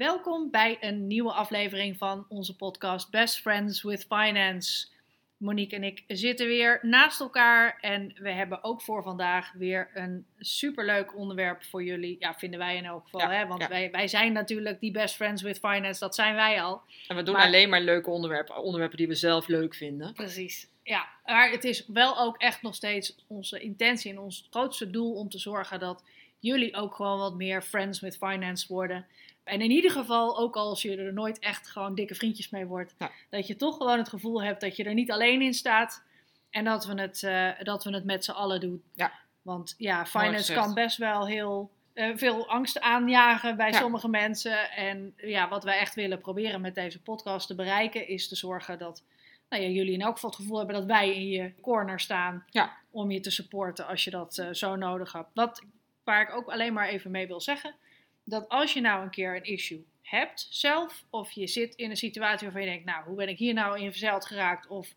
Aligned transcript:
Welkom 0.00 0.50
bij 0.50 0.76
een 0.80 1.06
nieuwe 1.06 1.32
aflevering 1.32 1.98
van 1.98 2.26
onze 2.28 2.56
podcast 2.56 3.10
Best 3.10 3.40
Friends 3.40 3.82
with 3.82 4.06
Finance. 4.08 4.86
Monique 5.36 5.76
en 5.76 5.84
ik 5.84 6.04
zitten 6.06 6.46
weer 6.46 6.78
naast 6.82 7.20
elkaar 7.20 7.78
en 7.80 8.12
we 8.16 8.30
hebben 8.30 8.64
ook 8.64 8.82
voor 8.82 9.02
vandaag 9.02 9.52
weer 9.52 9.90
een 9.94 10.26
superleuk 10.38 11.16
onderwerp 11.16 11.64
voor 11.64 11.84
jullie. 11.84 12.16
Ja, 12.18 12.34
vinden 12.34 12.58
wij 12.58 12.76
in 12.76 12.84
elk 12.84 13.04
geval, 13.04 13.20
Ja, 13.20 13.30
hè? 13.30 13.46
want 13.46 13.60
ja. 13.60 13.68
wij, 13.68 13.90
wij 13.90 14.08
zijn 14.08 14.32
natuurlijk 14.32 14.80
die 14.80 14.90
Best 14.90 15.14
Friends 15.14 15.42
with 15.42 15.58
Finance, 15.58 16.00
dat 16.00 16.14
zijn 16.14 16.34
wij 16.34 16.62
al. 16.62 16.82
En 17.08 17.16
we 17.16 17.22
doen 17.22 17.34
Maar- 17.34 17.46
alleen 17.46 17.68
maar 17.68 17.80
leuke 17.80 18.10
onderwerpen, 18.10 18.62
onderwerpen 18.62 18.96
die 18.96 19.08
we 19.08 19.14
zelf 19.14 19.46
leuk 19.46 19.74
vinden. 19.74 20.12
Precies. 20.12 20.68
Ja, 20.82 21.08
maar 21.24 21.50
het 21.50 21.64
is 21.64 21.86
wel 21.86 22.18
ook 22.18 22.36
echt 22.36 22.62
nog 22.62 22.74
steeds 22.74 23.16
onze 23.26 23.60
intentie 23.60 24.10
en 24.10 24.18
ons 24.18 24.46
grootste 24.50 24.90
doel 24.90 25.14
om 25.14 25.28
te 25.28 25.38
zorgen 25.38 25.80
dat 25.80 26.04
jullie 26.38 26.74
ook 26.74 26.94
gewoon 26.94 27.18
wat 27.18 27.34
meer 27.34 27.62
friends 27.62 28.00
with 28.00 28.16
finance 28.16 28.66
worden. 28.68 29.06
En 29.44 29.60
in 29.60 29.70
ieder 29.70 29.90
geval, 29.90 30.38
ook 30.38 30.56
als 30.56 30.82
je 30.82 30.96
er 30.96 31.12
nooit 31.12 31.38
echt 31.38 31.68
gewoon 31.68 31.94
dikke 31.94 32.14
vriendjes 32.14 32.50
mee 32.50 32.66
wordt, 32.66 32.94
Ja. 32.98 33.10
dat 33.30 33.46
je 33.46 33.56
toch 33.56 33.76
gewoon 33.76 33.98
het 33.98 34.08
gevoel 34.08 34.42
hebt 34.42 34.60
dat 34.60 34.76
je 34.76 34.84
er 34.84 34.94
niet 34.94 35.10
alleen 35.10 35.42
in 35.42 35.54
staat 35.54 36.02
en 36.50 36.64
dat 36.64 36.84
we 36.86 37.00
het, 37.00 37.22
eh, 37.22 37.48
dat 37.62 37.84
we 37.84 37.90
het 37.94 38.04
met 38.04 38.24
z'n 38.24 38.30
allen 38.30 38.60
doen. 38.60 38.82
Ja. 38.94 39.12
Want 39.42 39.74
ja, 39.78 40.06
finance 40.06 40.52
kan 40.52 40.74
best 40.74 40.96
wel 40.96 41.26
heel 41.26 41.70
eh, 41.92 42.10
veel 42.16 42.48
angst 42.48 42.80
aanjagen 42.80 43.56
bij 43.56 43.70
Ja. 43.70 43.78
sommige 43.78 44.08
mensen. 44.08 44.70
En 44.70 45.14
ja, 45.16 45.48
wat 45.48 45.64
wij 45.64 45.78
echt 45.78 45.94
willen 45.94 46.20
proberen 46.20 46.60
met 46.60 46.74
deze 46.74 47.00
podcast 47.02 47.46
te 47.46 47.54
bereiken, 47.54 48.08
is 48.08 48.28
te 48.28 48.36
zorgen 48.36 48.78
dat 48.78 49.02
nou 49.48 49.62
ja, 49.62 49.68
jullie 49.68 49.92
in 49.92 50.00
elk 50.00 50.14
geval 50.14 50.30
het 50.30 50.38
gevoel 50.38 50.56
hebben 50.58 50.74
dat 50.76 50.84
wij 50.84 51.14
in 51.14 51.28
je 51.28 51.52
corner 51.60 52.00
staan 52.00 52.44
Ja. 52.50 52.76
om 52.90 53.10
je 53.10 53.20
te 53.20 53.30
supporten 53.30 53.86
als 53.86 54.04
je 54.04 54.10
dat 54.10 54.38
eh, 54.38 54.48
zo 54.52 54.76
nodig 54.76 55.12
hebt. 55.12 55.28
Wat, 55.34 55.62
waar 56.04 56.22
ik 56.22 56.34
ook 56.34 56.48
alleen 56.48 56.72
maar 56.72 56.88
even 56.88 57.10
mee 57.10 57.26
wil 57.26 57.40
zeggen, 57.40 57.74
dat 58.24 58.48
als 58.48 58.72
je 58.72 58.80
nou 58.80 59.02
een 59.02 59.10
keer 59.10 59.36
een 59.36 59.44
issue 59.44 59.84
hebt 60.02 60.46
zelf, 60.50 61.04
of 61.10 61.30
je 61.30 61.46
zit 61.46 61.74
in 61.74 61.90
een 61.90 61.96
situatie 61.96 62.46
waarvan 62.46 62.62
je 62.64 62.68
denkt, 62.70 62.84
nou, 62.84 63.04
hoe 63.04 63.16
ben 63.16 63.28
ik 63.28 63.38
hier 63.38 63.54
nou 63.54 63.80
in 63.80 63.90
verzeild 63.90 64.26
geraakt, 64.26 64.66
of 64.66 64.88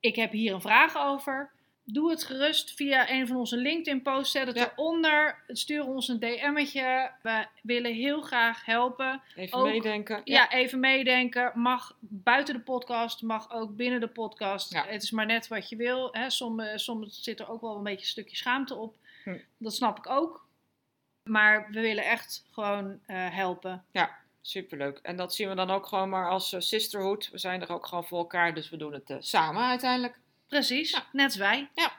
ik 0.00 0.16
heb 0.16 0.32
hier 0.32 0.54
een 0.54 0.60
vraag 0.60 0.96
over, 0.96 1.50
doe 1.84 2.10
het 2.10 2.24
gerust 2.24 2.74
via 2.74 3.10
een 3.10 3.26
van 3.26 3.36
onze 3.36 3.56
LinkedIn-posts, 3.56 4.32
zet 4.32 4.46
het 4.46 4.56
Ja. 4.56 4.72
eronder, 4.72 5.42
stuur 5.48 5.84
ons 5.86 6.08
een 6.08 6.18
DM'tje. 6.18 7.10
We 7.22 7.46
willen 7.62 7.94
heel 7.94 8.20
graag 8.20 8.64
helpen. 8.64 9.22
Even 9.36 9.58
Ook- 9.58 9.66
meedenken. 9.66 10.20
Ja, 10.24 10.50
even 10.52 10.80
meedenken. 10.80 11.52
Mag 11.54 11.96
buiten 12.00 12.54
de 12.54 12.60
podcast, 12.60 13.22
mag 13.22 13.52
ook 13.52 13.76
binnen 13.76 14.00
de 14.00 14.08
podcast. 14.08 14.72
Ja. 14.72 14.84
Het 14.86 15.02
is 15.02 15.10
maar 15.10 15.26
net 15.26 15.48
wat 15.48 15.68
je 15.68 15.76
wil. 15.76 16.08
Hè. 16.12 16.30
Soms, 16.30 16.84
soms 16.84 17.22
zit 17.22 17.40
er 17.40 17.48
ook 17.50 17.60
wel 17.60 17.76
een 17.76 17.82
beetje 17.82 18.00
een 18.00 18.06
stukje 18.06 18.36
schaamte 18.36 18.74
op. 18.74 18.96
Hm. 19.24 19.38
Dat 19.58 19.74
snap 19.74 19.98
ik 19.98 20.08
ook. 20.10 20.45
Maar 21.26 21.66
we 21.70 21.80
willen 21.80 22.04
echt 22.04 22.44
gewoon 22.50 22.98
eh, 23.06 23.16
helpen. 23.30 23.84
Superleuk. 24.40 24.98
En 25.02 25.16
dat 25.16 25.34
zien 25.34 25.48
we 25.48 25.54
dan 25.54 25.70
ook 25.70 25.86
gewoon 25.86 26.08
maar 26.08 26.28
als 26.28 26.52
eh, 26.52 26.60
sisterhood. 26.60 27.28
We 27.32 27.38
zijn 27.38 27.62
er 27.62 27.72
ook 27.72 27.86
gewoon 27.86 28.04
voor 28.04 28.18
elkaar, 28.18 28.54
dus 28.54 28.70
we 28.70 28.76
doen 28.76 28.92
het 28.92 29.10
eh, 29.10 29.16
samen 29.20 29.62
uiteindelijk. 29.62 30.18
Precies, 30.48 30.90
Ja. 30.90 31.04
net 31.12 31.24
als 31.24 31.36
wij. 31.36 31.68
Ja. 31.74 31.92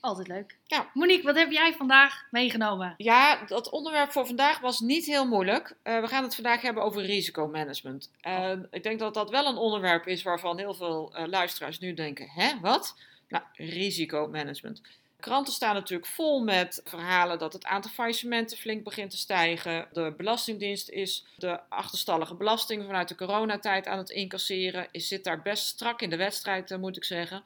Altijd 0.00 0.28
leuk. 0.28 0.56
Ja. 0.66 0.90
Monique, 0.94 1.24
wat 1.24 1.36
heb 1.36 1.50
jij 1.50 1.74
vandaag 1.74 2.26
meegenomen? 2.30 2.94
Ja, 2.96 3.44
dat 3.46 3.70
onderwerp 3.70 4.12
voor 4.12 4.26
vandaag 4.26 4.60
was 4.60 4.80
niet 4.80 5.06
heel 5.06 5.26
moeilijk. 5.26 5.76
We 5.82 6.02
gaan 6.06 6.22
het 6.22 6.34
vandaag 6.34 6.60
hebben 6.60 6.82
over 6.82 7.02
risicomanagement. 7.02 8.10
En 8.20 8.68
ik 8.70 8.82
denk 8.82 8.98
dat 8.98 9.14
dat 9.14 9.30
wel 9.30 9.46
een 9.46 9.56
onderwerp 9.56 10.06
is 10.06 10.22
waarvan 10.22 10.58
heel 10.58 10.74
veel 10.74 11.12
luisteraars 11.26 11.78
nu 11.78 11.94
denken: 11.94 12.28
hè, 12.28 12.60
wat? 12.60 12.96
Nou, 13.28 13.44
risicomanagement. 13.54 14.82
Kranten 15.26 15.52
staan 15.52 15.74
natuurlijk 15.74 16.10
vol 16.10 16.42
met 16.42 16.80
verhalen 16.84 17.38
dat 17.38 17.52
het 17.52 17.64
aantal 17.64 17.90
faillissementen 17.90 18.56
flink 18.58 18.84
begint 18.84 19.10
te 19.10 19.16
stijgen. 19.16 19.88
De 19.92 20.14
Belastingdienst 20.16 20.88
is 20.88 21.24
de 21.36 21.60
achterstallige 21.68 22.34
belasting 22.34 22.84
vanuit 22.84 23.08
de 23.08 23.14
coronatijd 23.14 23.86
aan 23.86 23.98
het 23.98 24.10
incasseren. 24.10 24.88
Is, 24.90 25.08
zit 25.08 25.24
daar 25.24 25.42
best 25.42 25.66
strak 25.66 26.02
in 26.02 26.10
de 26.10 26.16
wedstrijd, 26.16 26.70
eh, 26.70 26.78
moet 26.78 26.96
ik 26.96 27.04
zeggen. 27.04 27.44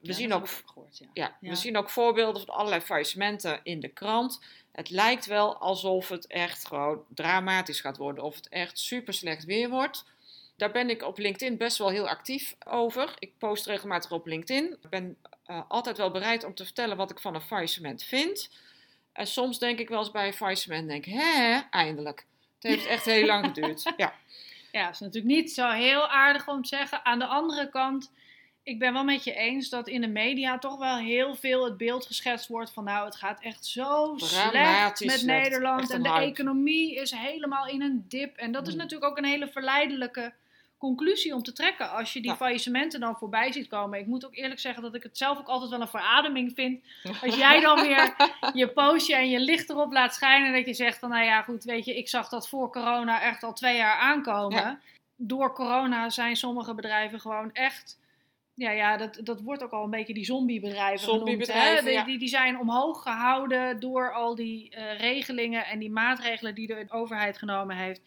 We, 0.00 0.08
Ja, 0.08 0.12
zien 0.12 0.32
ook, 0.32 0.48
gehoord, 0.66 0.98
ja. 0.98 1.06
ja, 1.12 1.36
Ja. 1.40 1.48
we 1.50 1.56
zien 1.56 1.76
ook 1.76 1.90
voorbeelden 1.90 2.42
van 2.46 2.54
allerlei 2.54 2.80
faillissementen 2.80 3.60
in 3.62 3.80
de 3.80 3.88
krant. 3.88 4.40
Het 4.72 4.90
lijkt 4.90 5.26
wel 5.26 5.56
alsof 5.56 6.08
het 6.08 6.26
echt 6.26 6.66
gewoon 6.66 7.04
dramatisch 7.14 7.80
gaat 7.80 7.96
worden. 7.96 8.24
Of 8.24 8.34
het 8.34 8.48
echt 8.48 8.78
super 8.78 9.14
slecht 9.14 9.44
weer 9.44 9.68
wordt. 9.68 10.04
Daar 10.56 10.70
ben 10.70 10.90
ik 10.90 11.02
op 11.02 11.18
LinkedIn 11.18 11.56
best 11.56 11.78
wel 11.78 11.88
heel 11.88 12.08
actief 12.08 12.56
over. 12.66 13.14
Ik 13.18 13.38
post 13.38 13.66
regelmatig 13.66 14.10
op 14.10 14.26
LinkedIn. 14.26 14.76
Ik 14.82 14.88
ben 14.90 15.16
eh, 15.46 15.60
altijd 15.68 15.96
wel 15.96 16.10
bereid 16.10 16.44
om 16.44 16.54
te 16.54 16.64
vertellen 16.64 16.96
wat 16.96 17.10
ik 17.10 17.18
van 17.20 17.34
een 17.34 17.40
faillissement 17.40 18.02
vind. 18.02 18.50
En 19.12 19.26
soms 19.26 19.58
denk 19.58 19.78
ik 19.78 19.88
wel 19.88 19.98
eens 19.98 20.10
bij 20.10 20.26
een 20.26 20.32
faillissement, 20.32 20.88
denk 20.88 21.04
hè, 21.04 21.60
eindelijk. 21.70 22.26
Het 22.58 22.70
heeft 22.70 22.86
echt 22.86 23.04
heel 23.04 23.26
lang 23.26 23.44
geduurd. 23.54 23.92
Ja, 23.96 24.14
Ja, 24.72 24.84
dat 24.84 24.94
is 24.94 25.00
natuurlijk 25.00 25.34
niet 25.34 25.52
zo 25.52 25.68
heel 25.70 26.08
aardig 26.08 26.48
om 26.48 26.62
te 26.62 26.68
zeggen. 26.68 27.04
Aan 27.04 27.18
de 27.18 27.26
andere 27.26 27.68
kant, 27.68 28.12
ik 28.62 28.78
ben 28.78 28.92
wel 28.92 29.04
met 29.04 29.24
je 29.24 29.34
eens 29.34 29.68
dat 29.68 29.88
in 29.88 30.00
de 30.00 30.08
media 30.08 30.58
toch 30.58 30.78
wel 30.78 30.96
heel 30.96 31.34
veel 31.34 31.64
het 31.64 31.76
beeld 31.76 32.06
geschetst 32.06 32.48
wordt 32.48 32.70
van 32.72 32.84
nou, 32.84 33.04
het 33.04 33.16
gaat 33.16 33.40
echt 33.40 33.66
zo 33.66 34.14
slecht 34.16 35.04
met. 35.04 35.22
Nederland 35.22 35.90
en 35.90 36.02
de 36.02 36.08
hype. 36.10 36.24
economie 36.24 36.94
is 36.94 37.10
helemaal 37.10 37.66
in 37.66 37.82
een 37.82 38.04
dip. 38.08 38.36
En 38.36 38.52
dat 38.52 38.66
is 38.66 38.72
Mm. 38.72 38.78
natuurlijk 38.78 39.10
ook 39.10 39.18
een 39.18 39.24
hele 39.24 39.48
verleidelijke 39.48 40.32
conclusie 40.86 41.34
om 41.34 41.42
te 41.42 41.52
trekken 41.52 41.90
als 41.90 42.12
je 42.12 42.20
die 42.20 42.30
Ja. 42.30 42.36
faillissementen 42.36 43.00
dan 43.00 43.16
voorbij 43.16 43.52
ziet 43.52 43.68
komen. 43.68 43.98
Ik 43.98 44.06
moet 44.06 44.26
ook 44.26 44.36
eerlijk 44.36 44.60
zeggen 44.60 44.82
dat 44.82 44.94
ik 44.94 45.02
het 45.02 45.18
zelf 45.18 45.38
ook 45.38 45.46
altijd 45.46 45.70
wel 45.70 45.80
een 45.80 45.88
verademing 45.88 46.52
vind 46.54 46.84
als 47.22 47.36
jij 47.36 47.60
dan 47.60 47.80
weer 47.80 48.14
je 48.52 48.68
postje 48.68 49.14
en 49.14 49.30
je 49.30 49.40
licht 49.40 49.70
erop 49.70 49.92
laat 49.92 50.14
schijnen. 50.14 50.52
Dat 50.52 50.66
je 50.66 50.74
zegt 50.74 50.98
van, 50.98 51.08
nou 51.08 51.24
ja, 51.24 51.42
goed, 51.42 51.64
weet 51.64 51.84
je, 51.84 51.96
ik 51.96 52.08
zag 52.08 52.28
dat 52.28 52.48
voor 52.48 52.72
corona 52.72 53.22
echt 53.22 53.42
al 53.42 53.52
twee 53.52 53.76
jaar 53.76 53.98
aankomen. 53.98 54.58
Ja. 54.58 54.80
Door 55.16 55.54
corona 55.54 56.10
zijn 56.10 56.36
sommige 56.36 56.74
bedrijven 56.74 57.20
gewoon 57.20 57.52
echt... 57.52 57.98
Ja, 58.54 58.70
ja 58.70 58.96
dat, 58.96 59.20
dat 59.22 59.40
wordt 59.40 59.62
ook 59.62 59.70
al 59.70 59.84
een 59.84 59.90
beetje 59.90 60.14
die 60.14 60.24
zombiebedrijven 60.24 60.98
genoemd. 60.98 61.18
Zombiebedrijven, 61.18 61.92
ja. 61.92 62.04
die, 62.04 62.18
die 62.18 62.28
zijn 62.28 62.58
omhoog 62.58 63.02
gehouden 63.02 63.80
door 63.80 64.12
al 64.12 64.34
die 64.34 64.70
eh, 64.70 64.98
regelingen 64.98 65.66
en 65.66 65.78
die 65.78 65.90
maatregelen 65.90 66.54
die 66.54 66.66
de 66.66 66.86
overheid 66.88 67.38
genomen 67.38 67.76
heeft. 67.76 68.00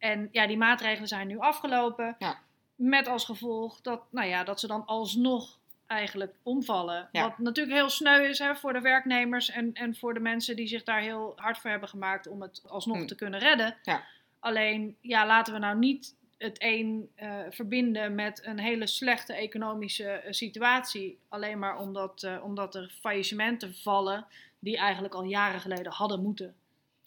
En 0.00 0.28
ja, 0.32 0.46
die 0.46 0.56
maatregelen 0.56 1.08
zijn 1.08 1.26
nu 1.26 1.38
afgelopen. 1.38 2.16
Ja. 2.18 2.38
Met 2.74 3.08
als 3.08 3.24
gevolg 3.24 3.80
dat, 3.80 4.02
nou 4.10 4.28
ja, 4.28 4.44
dat 4.44 4.60
ze 4.60 4.66
dan 4.66 4.86
alsnog 4.86 5.58
eigenlijk 5.86 6.34
omvallen. 6.42 7.08
Ja. 7.12 7.22
Wat 7.22 7.38
natuurlijk 7.38 7.76
heel 7.76 7.88
sneu 7.88 8.28
is 8.28 8.38
hè, 8.38 8.56
voor 8.56 8.72
de 8.72 8.80
werknemers 8.80 9.50
en, 9.50 9.72
en 9.72 9.96
voor 9.96 10.14
de 10.14 10.20
mensen 10.20 10.56
die 10.56 10.66
zich 10.66 10.82
daar 10.82 11.00
heel 11.00 11.32
hard 11.36 11.58
voor 11.58 11.70
hebben 11.70 11.88
gemaakt 11.88 12.28
om 12.28 12.42
het 12.42 12.62
alsnog 12.66 12.98
Hm. 12.98 13.06
te 13.06 13.14
kunnen 13.14 13.40
redden. 13.40 13.76
Ja. 13.82 14.04
Alleen, 14.38 14.96
ja, 15.00 15.26
laten 15.26 15.52
we 15.52 15.58
nou 15.58 15.78
niet 15.78 16.16
het 16.38 16.56
een 16.58 17.10
eh, 17.14 17.38
verbinden 17.50 18.14
met 18.14 18.46
een 18.46 18.58
hele 18.58 18.86
slechte 18.86 19.34
economische 19.34 20.08
eh, 20.08 20.32
situatie. 20.32 21.18
Alleen 21.28 21.58
maar 21.58 21.78
omdat, 21.78 22.22
eh, 22.22 22.44
omdat 22.44 22.74
er 22.74 22.94
faillissementen 23.00 23.74
vallen 23.74 24.26
die 24.58 24.76
eigenlijk 24.76 25.14
al 25.14 25.24
jaren 25.24 25.60
geleden 25.60 25.92
hadden 25.92 26.22
moeten 26.22 26.54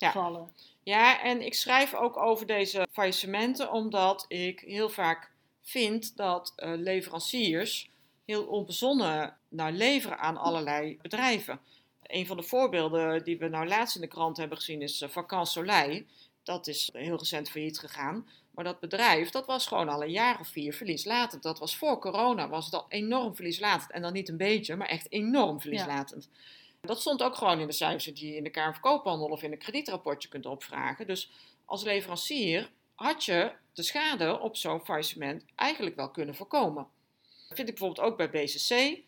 Ja. 0.04 0.12
vallen. 0.12 0.54
Ja, 0.84 1.22
en 1.22 1.42
ik 1.42 1.54
schrijf 1.54 1.94
ook 1.94 2.18
over 2.18 2.46
deze 2.46 2.88
faillissementen 2.92 3.72
omdat 3.72 4.26
ik 4.28 4.60
heel 4.60 4.90
vaak 4.90 5.32
vind 5.62 6.18
dat 6.18 6.54
eh, 6.56 6.72
leveranciers 6.76 7.90
heel 8.26 8.46
onbezonnen 8.46 9.38
nou, 9.50 9.72
leveren 9.72 10.20
aan 10.20 10.38
allerlei 10.38 10.98
bedrijven. 11.02 11.60
Een 12.04 12.28
van 12.28 12.38
de 12.38 12.44
voorbeelden 12.44 13.24
die 13.24 13.38
we 13.38 13.48
nou 13.48 13.68
laatst 13.68 13.96
in 13.96 14.02
de 14.02 14.08
krant 14.08 14.38
hebben 14.38 14.58
gezien 14.58 14.82
is 14.82 15.02
uh, 15.02 15.44
Soleil. 15.44 16.04
Dat 16.44 16.68
is 16.68 16.90
heel 16.94 17.18
recent 17.18 17.50
failliet 17.50 17.80
gegaan. 17.80 18.28
Maar 18.52 18.64
dat 18.64 18.80
bedrijf, 18.80 19.30
dat 19.30 19.46
was 19.46 19.68
gewoon 19.68 19.90
al 19.90 20.04
een 20.04 20.12
jaar 20.12 20.40
of 20.40 20.48
vier 20.48 20.74
verlieslatend. 20.74 21.44
Dat 21.44 21.60
was 21.60 21.78
voor 21.78 22.00
corona, 22.00 22.50
was 22.50 22.72
al 22.72 22.86
enorm 22.90 23.36
verlieslatend. 23.36 23.92
En 23.92 24.02
dan 24.02 24.14
niet 24.14 24.30
een 24.30 24.38
beetje, 24.38 24.76
maar 24.76 24.88
echt 24.88 25.12
enorm 25.12 25.62
verlieslatend. 25.62 26.30
Dat 26.85 27.01
stond 27.01 27.24
ook 27.24 27.35
gewoon 27.35 27.59
in 27.59 27.68
de 27.68 27.74
cijfers 27.74 28.06
die 28.06 28.27
je 28.27 28.35
in 28.35 28.44
de 28.44 28.50
Kamer 28.50 28.74
van 28.74 28.81
Koophandel 28.81 29.27
of 29.27 29.44
in 29.44 29.51
een 29.51 29.57
kredietrapportje 29.57 30.30
kunt 30.30 30.45
opvragen. 30.45 31.07
Dus 31.07 31.31
als 31.65 31.83
leverancier 31.83 32.71
had 32.95 33.25
je 33.25 33.51
de 33.74 33.83
schade 33.83 34.39
op 34.39 34.56
zo'n 34.56 34.85
faillissement 34.85 35.45
eigenlijk 35.56 35.95
wel 35.95 36.09
kunnen 36.09 36.35
voorkomen. 36.35 36.88
Dat 37.47 37.57
vind 37.57 37.69
ik 37.69 37.75
bijvoorbeeld 37.75 38.07
ook 38.07 38.18
bij 38.18 38.30
BCC. 38.30 39.01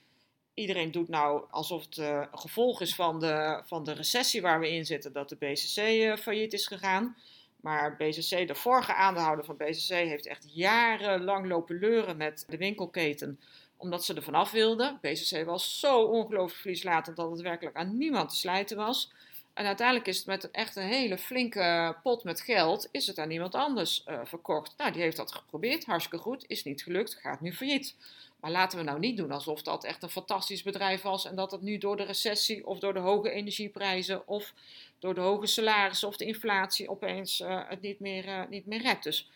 iedereen 0.53 0.91
doet 0.91 1.09
nou 1.09 1.43
alsof 1.49 1.83
het 1.83 1.97
uh, 1.97 2.07
een 2.31 2.39
gevolg 2.39 2.81
is 2.81 2.95
van 2.95 3.19
de, 3.19 3.61
van 3.65 3.83
de 3.83 3.91
recessie 3.91 4.41
waar 4.41 4.59
we 4.59 4.71
in 4.71 4.85
zitten, 4.85 5.13
dat 5.13 5.29
de 5.29 5.35
BCC 5.35 5.77
uh, 5.77 6.15
failliet 6.17 6.53
is 6.53 6.67
gegaan. 6.67 7.17
Maar 7.61 7.95
BCC, 7.95 8.47
de 8.47 8.55
vorige 8.55 8.93
aandeelhouder 8.93 9.45
van 9.45 9.57
BCC, 9.57 9.87
heeft 9.87 10.27
echt 10.27 10.45
jarenlang 10.53 11.47
lopen 11.47 11.79
leuren 11.79 12.17
met 12.17 12.45
de 12.47 12.57
winkelketen. 12.57 13.39
Omdat 13.77 14.05
ze 14.05 14.13
er 14.13 14.23
vanaf 14.23 14.51
wilden. 14.51 14.97
BCC 15.01 15.45
was 15.45 15.79
zo 15.79 16.01
ongelooflijk 16.01 16.59
verlieslatend 16.59 17.15
dat 17.15 17.31
het 17.31 17.41
werkelijk 17.41 17.75
aan 17.75 17.97
niemand 17.97 18.29
te 18.29 18.35
slijten 18.35 18.77
was. 18.77 19.11
En 19.53 19.65
uiteindelijk 19.65 20.07
is 20.07 20.17
het 20.17 20.25
met 20.25 20.51
echt 20.51 20.75
een 20.75 20.87
hele 20.87 21.17
flinke 21.17 21.95
pot 22.03 22.23
met 22.23 22.41
geld, 22.41 22.87
is 22.91 23.07
het 23.07 23.19
aan 23.19 23.31
iemand 23.31 23.55
anders 23.55 24.03
uh, 24.07 24.19
verkocht. 24.23 24.73
Nou, 24.77 24.91
die 24.91 25.01
heeft 25.01 25.17
dat 25.17 25.31
geprobeerd, 25.31 25.85
hartstikke 25.85 26.23
goed, 26.23 26.45
is 26.47 26.63
niet 26.63 26.83
gelukt, 26.83 27.17
gaat 27.21 27.41
nu 27.41 27.53
failliet. 27.53 27.95
Maar 28.39 28.51
laten 28.51 28.77
we 28.77 28.83
nou 28.83 28.99
niet 28.99 29.17
doen 29.17 29.31
alsof 29.31 29.61
dat 29.61 29.83
echt 29.83 30.03
een 30.03 30.09
fantastisch 30.09 30.63
bedrijf 30.63 31.01
was 31.01 31.25
en 31.25 31.35
dat 31.35 31.51
het 31.51 31.61
nu 31.61 31.77
door 31.77 31.97
de 31.97 32.03
recessie 32.03 32.67
of 32.67 32.79
door 32.79 32.93
de 32.93 32.99
hoge 32.99 33.31
energieprijzen 33.31 34.27
of 34.27 34.53
door 34.99 35.13
de 35.13 35.21
hoge 35.21 35.47
salarissen 35.47 36.07
of 36.07 36.17
de 36.17 36.25
inflatie 36.25 36.89
opeens 36.89 37.39
uh, 37.39 37.61
het 37.67 37.81
niet 37.81 37.99
meer, 37.99 38.25
uh, 38.25 38.41
niet 38.49 38.65
meer 38.65 38.81
redt. 38.81 39.03
Dus, 39.03 39.29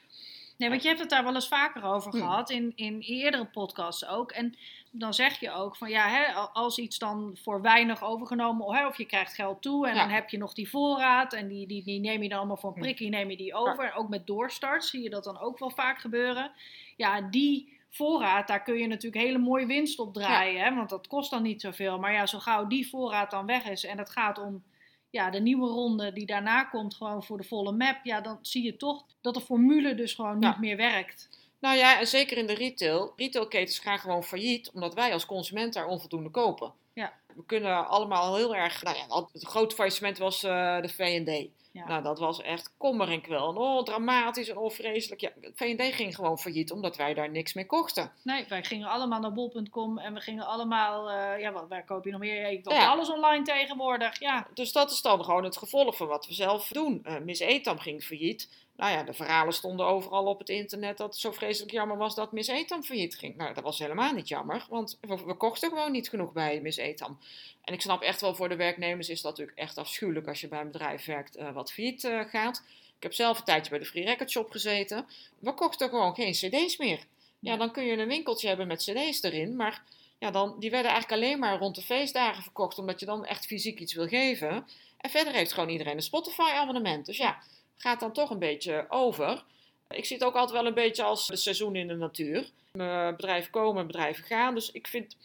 nee, 0.59 0.69
want 0.69 0.81
je 0.81 0.87
hebt 0.87 0.99
het 0.99 1.09
daar 1.09 1.23
wel 1.23 1.35
eens 1.35 1.47
vaker 1.47 1.83
over 1.83 2.11
hmm. 2.11 2.21
gehad, 2.21 2.49
in, 2.49 2.71
in 2.75 2.99
eerdere 2.99 3.45
podcasts 3.45 4.07
ook. 4.07 4.31
En 4.31 4.55
dan 4.91 5.13
zeg 5.13 5.39
je 5.39 5.51
ook 5.51 5.75
van 5.75 5.89
ja, 5.89 6.07
hè, 6.07 6.33
als 6.33 6.77
iets 6.77 6.97
dan 6.97 7.37
voor 7.43 7.61
weinig 7.61 8.03
overgenomen, 8.03 8.75
hè, 8.75 8.87
of 8.87 8.97
je 8.97 9.05
krijgt 9.05 9.33
geld 9.33 9.61
toe 9.61 9.87
en 9.87 9.95
ja. 9.95 10.01
dan 10.01 10.09
heb 10.09 10.29
je 10.29 10.37
nog 10.37 10.53
die 10.53 10.69
voorraad 10.69 11.33
en 11.33 11.47
die, 11.47 11.67
die, 11.67 11.83
die 11.83 11.99
neem 11.99 12.23
je 12.23 12.29
dan 12.29 12.37
allemaal 12.37 12.57
voor 12.57 12.73
een 12.75 12.81
prikkie, 12.81 13.09
neem 13.09 13.29
je 13.29 13.37
die 13.37 13.53
over. 13.53 13.83
Ja. 13.83 13.93
Ook 13.93 14.09
met 14.09 14.27
doorstart 14.27 14.85
zie 14.85 15.01
je 15.03 15.09
dat 15.09 15.23
dan 15.23 15.39
ook 15.39 15.59
wel 15.59 15.71
vaak 15.71 15.99
gebeuren. 15.99 16.51
Ja, 16.95 17.21
die 17.21 17.77
voorraad, 17.89 18.47
daar 18.47 18.63
kun 18.63 18.77
je 18.77 18.87
natuurlijk 18.87 19.23
hele 19.23 19.37
mooie 19.37 19.65
winst 19.65 19.99
op 19.99 20.13
draaien, 20.13 20.53
ja. 20.53 20.63
hè, 20.63 20.75
want 20.75 20.89
dat 20.89 21.07
kost 21.07 21.31
dan 21.31 21.43
niet 21.43 21.61
zoveel. 21.61 21.99
Maar 21.99 22.13
ja, 22.13 22.25
zo 22.25 22.39
gauw 22.39 22.67
die 22.67 22.89
voorraad 22.89 23.31
dan 23.31 23.45
weg 23.45 23.65
is 23.65 23.85
en 23.85 23.97
het 23.97 24.09
gaat 24.09 24.39
om 24.39 24.63
ja, 25.09 25.29
de 25.29 25.39
nieuwe 25.39 25.67
ronde 25.67 26.13
die 26.13 26.25
daarna 26.25 26.63
komt, 26.63 26.95
gewoon 26.95 27.23
voor 27.23 27.37
de 27.37 27.43
volle 27.43 27.71
map, 27.71 27.99
ja, 28.03 28.21
dan 28.21 28.39
zie 28.41 28.63
je 28.63 28.77
toch 28.77 29.05
dat 29.21 29.33
de 29.33 29.41
formule 29.41 29.95
dus 29.95 30.13
gewoon 30.13 30.39
niet 30.39 30.59
meer 30.59 30.77
werkt. 30.77 31.29
Nou 31.59 31.77
ja, 31.77 31.99
en 31.99 32.07
zeker 32.07 32.37
in 32.37 32.47
de 32.47 32.53
retail. 32.53 33.13
Retailketens 33.15 33.79
gaan 33.79 33.99
gewoon 33.99 34.23
failliet, 34.23 34.71
omdat 34.73 34.93
wij 34.93 35.13
als 35.13 35.25
consument 35.25 35.73
daar 35.73 35.87
onvoldoende 35.87 36.29
kopen. 36.29 36.73
Ja. 36.93 37.13
We 37.35 37.45
kunnen 37.45 37.87
allemaal 37.87 38.35
heel 38.35 38.55
erg. 38.55 38.83
Nou 38.83 38.97
ja, 38.97 39.27
het 39.33 39.45
grote 39.45 39.75
faillissement 39.75 40.17
was 40.17 40.43
uh, 40.43 40.81
de 40.81 40.89
VD. 40.89 41.47
Ja. 41.71 41.87
Nou, 41.87 42.03
dat 42.03 42.19
was 42.19 42.41
echt 42.41 42.73
kommer 42.77 43.09
en 43.09 43.21
kwel. 43.21 43.53
Oh, 43.53 43.83
dramatisch 43.83 44.49
en 44.49 44.57
oh, 44.57 44.71
vreselijk. 44.71 45.21
Ja, 45.21 45.31
V&D 45.55 45.81
ging 45.81 46.15
gewoon 46.15 46.39
failliet, 46.39 46.71
omdat 46.71 46.97
wij 46.97 47.13
daar 47.13 47.29
niks 47.29 47.53
mee 47.53 47.65
kochten. 47.65 48.11
Nee, 48.23 48.45
wij 48.47 48.63
gingen 48.63 48.87
allemaal 48.87 49.19
naar 49.19 49.33
bol.com 49.33 49.97
en 49.97 50.13
we 50.13 50.19
gingen 50.19 50.45
allemaal... 50.45 51.11
Uh, 51.11 51.39
ja, 51.39 51.51
wat, 51.51 51.65
waar 51.69 51.85
koop 51.85 52.05
je 52.05 52.11
nog 52.11 52.19
meer? 52.19 52.51
Je 52.51 52.61
ja. 52.63 52.87
alles 52.87 53.09
online 53.09 53.43
tegenwoordig, 53.43 54.19
ja. 54.19 54.47
Dus 54.53 54.71
dat 54.71 54.91
is 54.91 55.01
dan 55.01 55.23
gewoon 55.23 55.43
het 55.43 55.57
gevolg 55.57 55.97
van 55.97 56.07
wat 56.07 56.25
we 56.25 56.33
zelf 56.33 56.67
doen. 56.67 57.01
Uh, 57.03 57.19
Miss 57.19 57.41
Etam 57.41 57.79
ging 57.79 58.03
failliet. 58.03 58.67
Nou 58.79 58.91
ja, 58.91 59.03
de 59.03 59.13
verhalen 59.13 59.53
stonden 59.53 59.85
overal 59.85 60.25
op 60.25 60.39
het 60.39 60.49
internet 60.49 60.97
dat 60.97 61.07
het 61.07 61.21
zo 61.21 61.31
vreselijk 61.31 61.71
jammer 61.71 61.97
was 61.97 62.15
dat 62.15 62.31
Miss 62.31 62.49
Etam 62.49 62.83
failliet 62.83 63.15
ging. 63.15 63.35
Nou, 63.35 63.53
dat 63.53 63.63
was 63.63 63.79
helemaal 63.79 64.13
niet 64.13 64.27
jammer, 64.27 64.65
want 64.69 64.97
we, 65.01 65.25
we, 65.25 65.33
kochten 65.33 65.69
gewoon 65.69 65.91
niet 65.91 66.09
genoeg 66.09 66.31
bij 66.31 66.61
Miss 66.61 66.77
Etam. 66.77 67.19
En 67.63 67.73
ik 67.73 67.81
snap 67.81 68.01
echt 68.01 68.21
wel, 68.21 68.35
voor 68.35 68.49
de 68.49 68.55
werknemers 68.55 69.09
is 69.09 69.21
dat 69.21 69.31
natuurlijk 69.31 69.57
echt 69.57 69.77
afschuwelijk 69.77 70.27
als 70.27 70.41
je 70.41 70.47
bij 70.47 70.59
een 70.59 70.71
bedrijf 70.71 71.05
werkt 71.05 71.37
uh, 71.37 71.51
wat 71.51 71.71
failliet 71.71 72.03
uh, 72.03 72.19
gaat. 72.19 72.63
Ik 72.97 73.03
heb 73.03 73.13
zelf 73.13 73.37
een 73.37 73.43
tijdje 73.43 73.69
bij 73.69 73.79
de 73.79 73.85
Free 73.85 74.05
Record 74.05 74.31
Shop 74.31 74.51
gezeten. 74.51 75.05
We 75.39 75.53
kochten 75.53 75.89
gewoon 75.89 76.15
geen 76.15 76.31
cd's 76.31 76.77
meer. 76.77 76.99
Ja, 77.39 77.57
dan 77.57 77.71
kun 77.71 77.83
je 77.83 77.97
een 77.97 78.07
winkeltje 78.07 78.47
hebben 78.47 78.67
met 78.67 78.83
cd's 78.83 79.23
erin, 79.23 79.55
maar 79.55 79.83
ja, 80.19 80.31
dan, 80.31 80.55
die 80.59 80.71
werden 80.71 80.91
eigenlijk 80.91 81.21
alleen 81.21 81.39
maar 81.39 81.59
rond 81.59 81.75
de 81.75 81.81
feestdagen 81.81 82.43
verkocht, 82.43 82.79
omdat 82.79 82.99
je 82.99 83.05
dan 83.05 83.25
echt 83.25 83.45
fysiek 83.45 83.79
iets 83.79 83.93
wil 83.93 84.07
geven. 84.07 84.67
En 84.97 85.09
verder 85.09 85.33
heeft 85.33 85.53
gewoon 85.53 85.69
iedereen 85.69 85.95
een 85.95 86.01
Spotify-abonnement. 86.01 87.05
Dus 87.05 87.17
ja 87.17 87.37
gaat 87.81 87.99
dan 87.99 88.13
toch 88.13 88.29
een 88.29 88.39
beetje 88.39 88.85
over. 88.89 89.43
Ik 89.89 90.05
zie 90.05 90.17
het 90.17 90.25
ook 90.25 90.35
altijd 90.35 90.57
wel 90.57 90.67
een 90.67 90.73
beetje 90.73 91.03
als 91.03 91.27
de 91.27 91.35
seizoen 91.35 91.75
in 91.75 91.87
de 91.87 91.95
natuur. 91.95 92.49
Bedrijven 92.71 93.51
komen, 93.51 93.87
bedrijven 93.87 94.23
gaan. 94.23 94.53
Dus 94.53 94.71
ik 94.71 94.87
vind, 94.87 95.17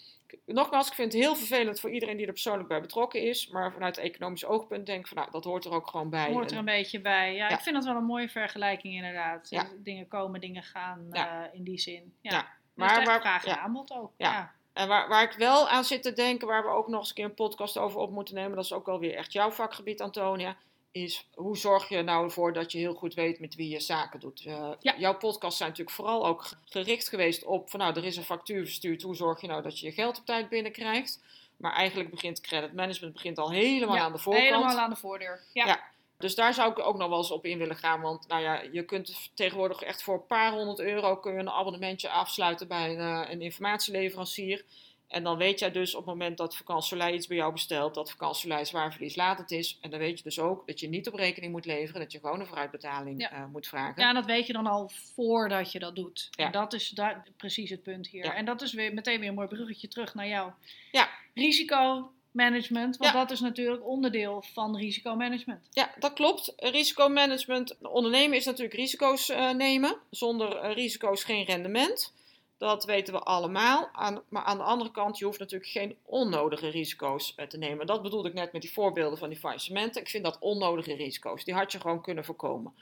nogmaals, 0.44 0.88
ik 0.88 0.94
vind 0.94 1.12
het 1.12 1.22
heel 1.22 1.36
vervelend 1.36 1.80
voor 1.80 1.90
iedereen 1.90 2.16
die 2.16 2.26
er 2.26 2.32
persoonlijk 2.32 2.68
bij 2.68 2.80
betrokken 2.80 3.22
is. 3.22 3.48
Maar 3.48 3.72
vanuit 3.72 3.96
het 3.96 4.04
economisch 4.04 4.44
oogpunt 4.44 4.86
denk 4.86 5.00
ik 5.00 5.06
van, 5.06 5.16
nou, 5.16 5.30
dat 5.30 5.44
hoort 5.44 5.64
er 5.64 5.72
ook 5.72 5.86
gewoon 5.86 6.10
bij. 6.10 6.32
Hoort 6.32 6.50
er 6.50 6.58
een 6.58 6.64
beetje 6.64 7.00
bij. 7.00 7.34
Ja, 7.34 7.48
ik 7.48 7.60
vind 7.60 7.74
dat 7.74 7.84
wel 7.84 7.96
een 7.96 8.04
mooie 8.04 8.28
vergelijking 8.28 8.94
inderdaad. 8.94 9.50
Ja. 9.50 9.68
Dingen 9.78 10.08
komen, 10.08 10.40
dingen 10.40 10.62
gaan 10.62 11.06
ja. 11.12 11.46
uh, 11.46 11.54
in 11.54 11.64
die 11.64 11.78
zin. 11.78 12.14
Ja, 12.20 12.30
ja. 12.30 12.48
maar 12.74 13.04
waar, 13.04 13.20
vraag 13.20 13.44
en 13.44 13.58
aanbod 13.58 13.92
ook. 13.92 14.12
Ja. 14.16 14.52
En 14.72 14.88
waar, 14.88 15.08
waar 15.08 15.22
ik 15.22 15.36
wel 15.38 15.68
aan 15.68 15.84
zit 15.84 16.02
te 16.02 16.12
denken, 16.12 16.46
waar 16.46 16.62
we 16.62 16.68
ook 16.68 16.88
nog 16.88 17.00
eens 17.00 17.08
een 17.08 17.14
keer 17.14 17.24
een 17.24 17.34
podcast 17.34 17.78
over 17.78 18.00
op 18.00 18.10
moeten 18.10 18.34
nemen, 18.34 18.56
dat 18.56 18.64
is 18.64 18.72
ook 18.72 18.86
wel 18.86 18.98
weer 18.98 19.14
echt 19.14 19.32
jouw 19.32 19.50
vakgebied, 19.50 20.00
Antonia 20.00 20.56
is 20.94 21.26
hoe 21.34 21.56
zorg 21.56 21.88
je 21.88 22.02
nou 22.02 22.24
ervoor 22.24 22.52
dat 22.52 22.72
je 22.72 22.78
heel 22.78 22.94
goed 22.94 23.14
weet 23.14 23.40
met 23.40 23.54
wie 23.54 23.68
je 23.68 23.80
zaken 23.80 24.20
doet. 24.20 24.44
Uh, 24.46 24.70
ja. 24.80 24.94
Jouw 24.98 25.16
podcasts 25.16 25.56
zijn 25.56 25.68
natuurlijk 25.68 25.96
vooral 25.96 26.26
ook 26.26 26.48
gericht 26.64 27.08
geweest 27.08 27.44
op 27.44 27.70
van 27.70 27.80
nou, 27.80 27.96
er 27.96 28.04
is 28.04 28.16
een 28.16 28.24
factuur 28.24 28.64
verstuurd, 28.64 29.02
hoe 29.02 29.16
zorg 29.16 29.40
je 29.40 29.46
nou 29.46 29.62
dat 29.62 29.78
je 29.78 29.86
je 29.86 29.92
geld 29.92 30.18
op 30.18 30.26
tijd 30.26 30.48
binnenkrijgt. 30.48 31.22
Maar 31.56 31.72
eigenlijk 31.72 32.10
begint 32.10 32.40
credit 32.40 32.72
management 32.72 33.12
begint 33.12 33.38
al 33.38 33.50
helemaal 33.50 33.96
aan 33.96 34.12
de 34.12 34.18
voorkant. 34.18 34.46
Helemaal 34.46 34.78
aan 34.78 34.90
de 34.90 34.96
voordeur. 34.96 35.40
Ja. 35.52 35.66
ja. 35.66 35.80
Dus 36.18 36.34
daar 36.34 36.54
zou 36.54 36.70
ik 36.70 36.78
ook 36.78 36.96
nog 36.96 37.08
wel 37.08 37.18
eens 37.18 37.30
op 37.30 37.44
in 37.44 37.58
willen 37.58 37.76
gaan. 37.76 38.00
Want 38.00 38.28
nou 38.28 38.42
ja, 38.42 38.62
je 38.72 38.84
kunt 38.84 39.30
tegenwoordig 39.34 39.82
echt 39.82 40.02
voor 40.02 40.14
een 40.14 40.26
paar 40.26 40.52
honderd 40.52 40.80
euro 40.80 41.16
kun 41.16 41.32
je 41.32 41.38
een 41.38 41.50
abonnementje 41.50 42.08
afsluiten 42.08 42.68
bij 42.68 42.98
een, 42.98 43.30
een 43.30 43.40
informatieleverancier. 43.40 44.64
En 45.14 45.22
dan 45.22 45.36
weet 45.36 45.58
jij 45.58 45.70
dus 45.70 45.94
op 45.94 46.06
het 46.06 46.14
moment 46.14 46.36
dat 46.36 46.56
vakantielei 46.56 47.14
iets 47.14 47.26
bij 47.26 47.36
jou 47.36 47.52
bestelt, 47.52 47.94
dat 47.94 48.10
vakantielei 48.10 48.64
zwaar 48.64 48.92
verlieslatend 48.92 49.50
is. 49.50 49.78
En 49.80 49.90
dan 49.90 49.98
weet 49.98 50.18
je 50.18 50.24
dus 50.24 50.38
ook 50.38 50.66
dat 50.66 50.80
je 50.80 50.88
niet 50.88 51.08
op 51.08 51.14
rekening 51.14 51.52
moet 51.52 51.64
leveren, 51.64 52.00
dat 52.00 52.12
je 52.12 52.18
gewoon 52.18 52.40
een 52.40 52.46
vooruitbetaling 52.46 53.20
ja. 53.20 53.32
uh, 53.32 53.44
moet 53.52 53.66
vragen. 53.66 54.02
Ja, 54.02 54.08
en 54.08 54.14
dat 54.14 54.24
weet 54.24 54.46
je 54.46 54.52
dan 54.52 54.66
al 54.66 54.90
voordat 55.14 55.72
je 55.72 55.78
dat 55.78 55.96
doet. 55.96 56.28
Ja. 56.30 56.46
En 56.46 56.52
dat 56.52 56.72
is 56.72 56.88
daar 56.88 57.26
precies 57.36 57.70
het 57.70 57.82
punt 57.82 58.08
hier. 58.08 58.24
Ja. 58.24 58.34
En 58.34 58.44
dat 58.44 58.62
is 58.62 58.72
weer 58.72 58.94
meteen 58.94 59.20
weer 59.20 59.28
een 59.28 59.34
mooi 59.34 59.48
bruggetje 59.48 59.88
terug 59.88 60.14
naar 60.14 60.28
jou. 60.28 60.50
Ja. 60.92 61.08
Risicomanagement, 61.34 62.96
want 62.96 63.12
dat 63.12 63.30
is 63.30 63.40
natuurlijk 63.40 63.86
onderdeel 63.86 64.44
van 64.52 64.76
risicomanagement. 64.76 65.68
Ja, 65.70 65.94
dat 65.98 66.12
klopt. 66.12 66.52
Risicomanagement, 66.56 67.76
ondernemen 67.82 68.36
is 68.36 68.44
natuurlijk 68.44 68.74
risico's 68.74 69.30
uh, 69.30 69.50
nemen. 69.50 69.96
Zonder 70.10 70.64
uh, 70.64 70.74
risico's 70.74 71.24
geen 71.24 71.44
rendement. 71.44 72.12
Dat 72.58 72.84
weten 72.84 73.14
we 73.14 73.20
allemaal. 73.20 73.88
Aan, 73.92 74.22
maar 74.28 74.42
aan 74.42 74.56
de 74.56 74.62
andere 74.62 74.90
kant, 74.90 75.18
je 75.18 75.24
hoeft 75.24 75.38
natuurlijk 75.38 75.70
geen 75.70 75.96
onnodige 76.02 76.68
risico's 76.68 77.34
eh, 77.34 77.46
te 77.46 77.58
nemen. 77.58 77.86
Dat 77.86 78.02
bedoelde 78.02 78.28
ik 78.28 78.34
net 78.34 78.52
met 78.52 78.62
die 78.62 78.72
voorbeelden 78.72 79.18
van 79.18 79.28
die 79.28 79.38
faillissementen. 79.38 80.00
Ik 80.00 80.08
vind 80.08 80.24
dat 80.24 80.38
onnodige 80.38 80.94
risico's. 80.94 81.44
Die 81.44 81.54
had 81.54 81.72
je 81.72 81.80
gewoon 81.80 82.02
kunnen 82.02 82.24
voorkomen. 82.24 82.74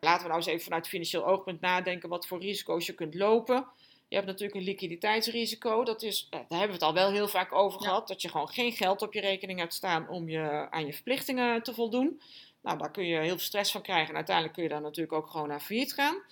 Laten 0.00 0.22
we 0.22 0.28
nou 0.28 0.38
eens 0.38 0.50
even 0.50 0.64
vanuit 0.64 0.88
financieel 0.88 1.26
oogpunt 1.26 1.60
nadenken 1.60 2.08
wat 2.08 2.26
voor 2.26 2.40
risico's 2.40 2.86
je 2.86 2.94
kunt 2.94 3.14
lopen. 3.14 3.66
Je 4.08 4.14
hebt 4.14 4.26
natuurlijk 4.26 4.58
een 4.58 4.64
liquiditeitsrisico. 4.64 5.84
Dat 5.84 6.02
is, 6.02 6.26
eh, 6.30 6.40
daar 6.48 6.58
hebben 6.58 6.78
we 6.78 6.84
het 6.84 6.94
al 6.94 6.94
wel 6.94 7.10
heel 7.10 7.28
vaak 7.28 7.52
over 7.52 7.80
gehad. 7.80 8.08
Dat 8.08 8.22
je 8.22 8.28
gewoon 8.28 8.48
geen 8.48 8.72
geld 8.72 9.02
op 9.02 9.12
je 9.12 9.20
rekening 9.20 9.58
hebt 9.58 9.74
staan 9.74 10.08
om 10.08 10.28
je, 10.28 10.66
aan 10.70 10.86
je 10.86 10.92
verplichtingen 10.92 11.62
te 11.62 11.74
voldoen. 11.74 12.20
Nou, 12.62 12.78
daar 12.78 12.90
kun 12.90 13.06
je 13.06 13.16
heel 13.16 13.28
veel 13.28 13.38
stress 13.38 13.72
van 13.72 13.82
krijgen. 13.82 14.08
En 14.08 14.14
uiteindelijk 14.14 14.54
kun 14.54 14.64
je 14.64 14.70
daar 14.70 14.80
natuurlijk 14.80 15.16
ook 15.16 15.30
gewoon 15.30 15.48
naar 15.48 15.60
failliet 15.60 15.94
gaan. 15.94 16.22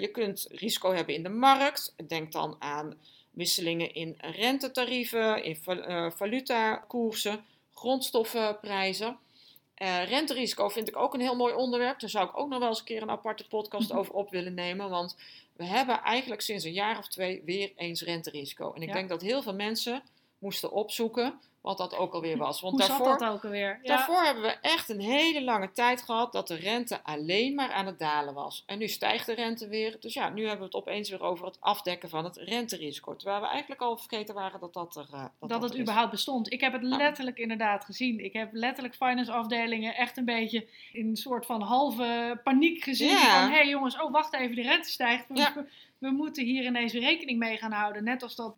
Je 0.00 0.10
kunt 0.10 0.46
risico 0.50 0.92
hebben 0.92 1.14
in 1.14 1.22
de 1.22 1.28
markt. 1.28 1.94
Denk 2.06 2.32
dan 2.32 2.56
aan 2.58 2.94
wisselingen 3.30 3.94
in 3.94 4.16
rentetarieven, 4.20 5.44
in 5.44 5.58
uh, 5.66 6.10
valutakoersen, 6.10 7.44
grondstoffenprijzen. 7.74 9.18
Uh, 9.78 10.08
renterisico 10.08 10.68
vind 10.68 10.88
ik 10.88 10.96
ook 10.96 11.14
een 11.14 11.20
heel 11.20 11.36
mooi 11.36 11.54
onderwerp. 11.54 12.00
Daar 12.00 12.10
zou 12.10 12.28
ik 12.28 12.38
ook 12.38 12.48
nog 12.48 12.58
wel 12.58 12.68
eens 12.68 12.78
een 12.78 12.84
keer 12.84 13.02
een 13.02 13.10
aparte 13.10 13.46
podcast 13.46 13.92
over 13.98 14.14
op 14.14 14.30
willen 14.30 14.54
nemen. 14.54 14.90
Want 14.90 15.16
we 15.52 15.64
hebben 15.64 16.02
eigenlijk 16.02 16.40
sinds 16.40 16.64
een 16.64 16.72
jaar 16.72 16.98
of 16.98 17.08
twee 17.08 17.42
weer 17.44 17.72
eens 17.76 18.02
renterisico. 18.02 18.72
En 18.72 18.82
ik 18.82 18.92
denk 18.92 19.08
dat 19.08 19.22
heel 19.22 19.42
veel 19.42 19.54
mensen 19.54 20.02
moesten 20.38 20.72
opzoeken 20.72 21.40
wat 21.64 21.78
dat 21.78 21.96
ook 21.96 22.14
alweer 22.14 22.36
was. 22.36 22.60
Want 22.60 22.72
Hoe 22.72 22.86
daarvoor, 22.86 23.06
zat 23.06 23.18
dat 23.18 23.28
ook 23.28 23.44
alweer? 23.44 23.78
Ja. 23.82 23.96
Daarvoor 23.96 24.22
hebben 24.22 24.42
we 24.42 24.56
echt 24.60 24.88
een 24.88 25.00
hele 25.00 25.42
lange 25.42 25.72
tijd 25.72 26.02
gehad 26.02 26.32
dat 26.32 26.48
de 26.48 26.54
rente 26.54 27.02
alleen 27.02 27.54
maar 27.54 27.72
aan 27.72 27.86
het 27.86 27.98
dalen 27.98 28.34
was. 28.34 28.62
En 28.66 28.78
nu 28.78 28.88
stijgt 28.88 29.26
de 29.26 29.34
rente 29.34 29.68
weer. 29.68 29.96
Dus 30.00 30.14
ja, 30.14 30.28
nu 30.28 30.40
hebben 30.40 30.58
we 30.58 30.64
het 30.64 30.74
opeens 30.74 31.10
weer 31.10 31.22
over 31.22 31.46
het 31.46 31.60
afdekken 31.60 32.08
van 32.08 32.24
het 32.24 32.36
renterisico. 32.36 33.16
Terwijl 33.16 33.40
we 33.40 33.46
eigenlijk 33.46 33.80
al 33.80 33.96
vergeten 33.96 34.34
waren 34.34 34.60
dat 34.60 34.72
dat 34.72 34.96
er 34.96 35.08
uh, 35.12 35.24
Dat, 35.40 35.48
dat, 35.48 35.62
het 35.62 35.78
überhaupt 35.78 36.10
bestond. 36.10 36.52
Ik 36.52 36.60
heb 36.60 36.72
het 36.72 36.82
letterlijk 36.82 37.38
inderdaad 37.38 37.84
gezien. 37.84 38.24
Ik 38.24 38.32
heb 38.32 38.48
letterlijk 38.52 38.94
finance 38.94 39.32
afdelingen 39.32 39.94
echt 39.94 40.16
een 40.16 40.24
beetje 40.24 40.66
in 40.92 41.08
een 41.08 41.16
soort 41.16 41.46
van 41.46 41.62
halve 41.62 42.40
paniek 42.42 42.82
gezien. 42.82 43.08
Ja. 43.08 43.40
Van, 43.40 43.50
hé 43.50 43.56
hey 43.56 43.68
jongens, 43.68 44.00
oh 44.00 44.12
wacht 44.12 44.34
even, 44.34 44.56
de 44.56 44.62
rente 44.62 44.90
stijgt. 44.90 45.28
We, 45.28 45.36
ja. 45.36 45.66
we 45.98 46.10
moeten 46.10 46.44
hier 46.44 46.64
ineens 46.64 46.92
rekening 46.92 47.38
mee 47.38 47.56
gaan 47.56 47.72
houden. 47.72 48.04
Net 48.04 48.22
als 48.22 48.34
dat 48.34 48.54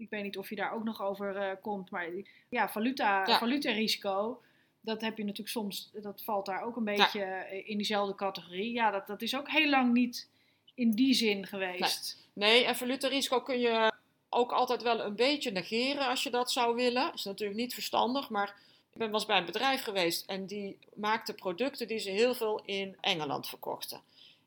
ik 0.00 0.10
weet 0.10 0.22
niet 0.22 0.38
of 0.38 0.48
je 0.48 0.56
daar 0.56 0.72
ook 0.72 0.84
nog 0.84 1.02
over 1.02 1.36
uh, 1.36 1.50
komt, 1.62 1.90
maar 1.90 2.08
ja, 2.48 2.68
valuta, 2.68 3.26
ja. 3.26 3.38
valutarisico, 3.38 4.42
dat 4.80 5.00
heb 5.00 5.16
je 5.16 5.22
natuurlijk 5.24 5.50
soms, 5.50 5.90
dat 5.92 6.22
valt 6.22 6.46
daar 6.46 6.62
ook 6.62 6.76
een 6.76 6.84
beetje 6.84 7.20
ja. 7.20 7.44
in 7.44 7.76
diezelfde 7.76 8.14
categorie. 8.14 8.72
Ja, 8.72 8.90
dat, 8.90 9.06
dat 9.06 9.22
is 9.22 9.36
ook 9.36 9.50
heel 9.50 9.68
lang 9.68 9.92
niet 9.92 10.28
in 10.74 10.90
die 10.90 11.14
zin 11.14 11.46
geweest. 11.46 12.28
Nee, 12.32 12.52
nee 12.52 12.64
en 12.64 12.76
valutarisico 12.76 13.40
kun 13.40 13.58
je 13.58 13.92
ook 14.28 14.52
altijd 14.52 14.82
wel 14.82 15.00
een 15.00 15.16
beetje 15.16 15.50
negeren 15.50 16.08
als 16.08 16.22
je 16.22 16.30
dat 16.30 16.50
zou 16.50 16.74
willen. 16.74 17.12
Is 17.14 17.24
natuurlijk 17.24 17.58
niet 17.58 17.74
verstandig, 17.74 18.30
maar 18.30 18.56
ik 18.92 18.98
ben 18.98 19.10
was 19.10 19.26
bij 19.26 19.38
een 19.38 19.44
bedrijf 19.44 19.82
geweest 19.82 20.26
en 20.26 20.46
die 20.46 20.78
maakte 20.94 21.34
producten 21.34 21.88
die 21.88 21.98
ze 21.98 22.10
heel 22.10 22.34
veel 22.34 22.60
in 22.64 22.96
Engeland 23.00 23.48
verkochten. 23.48 24.00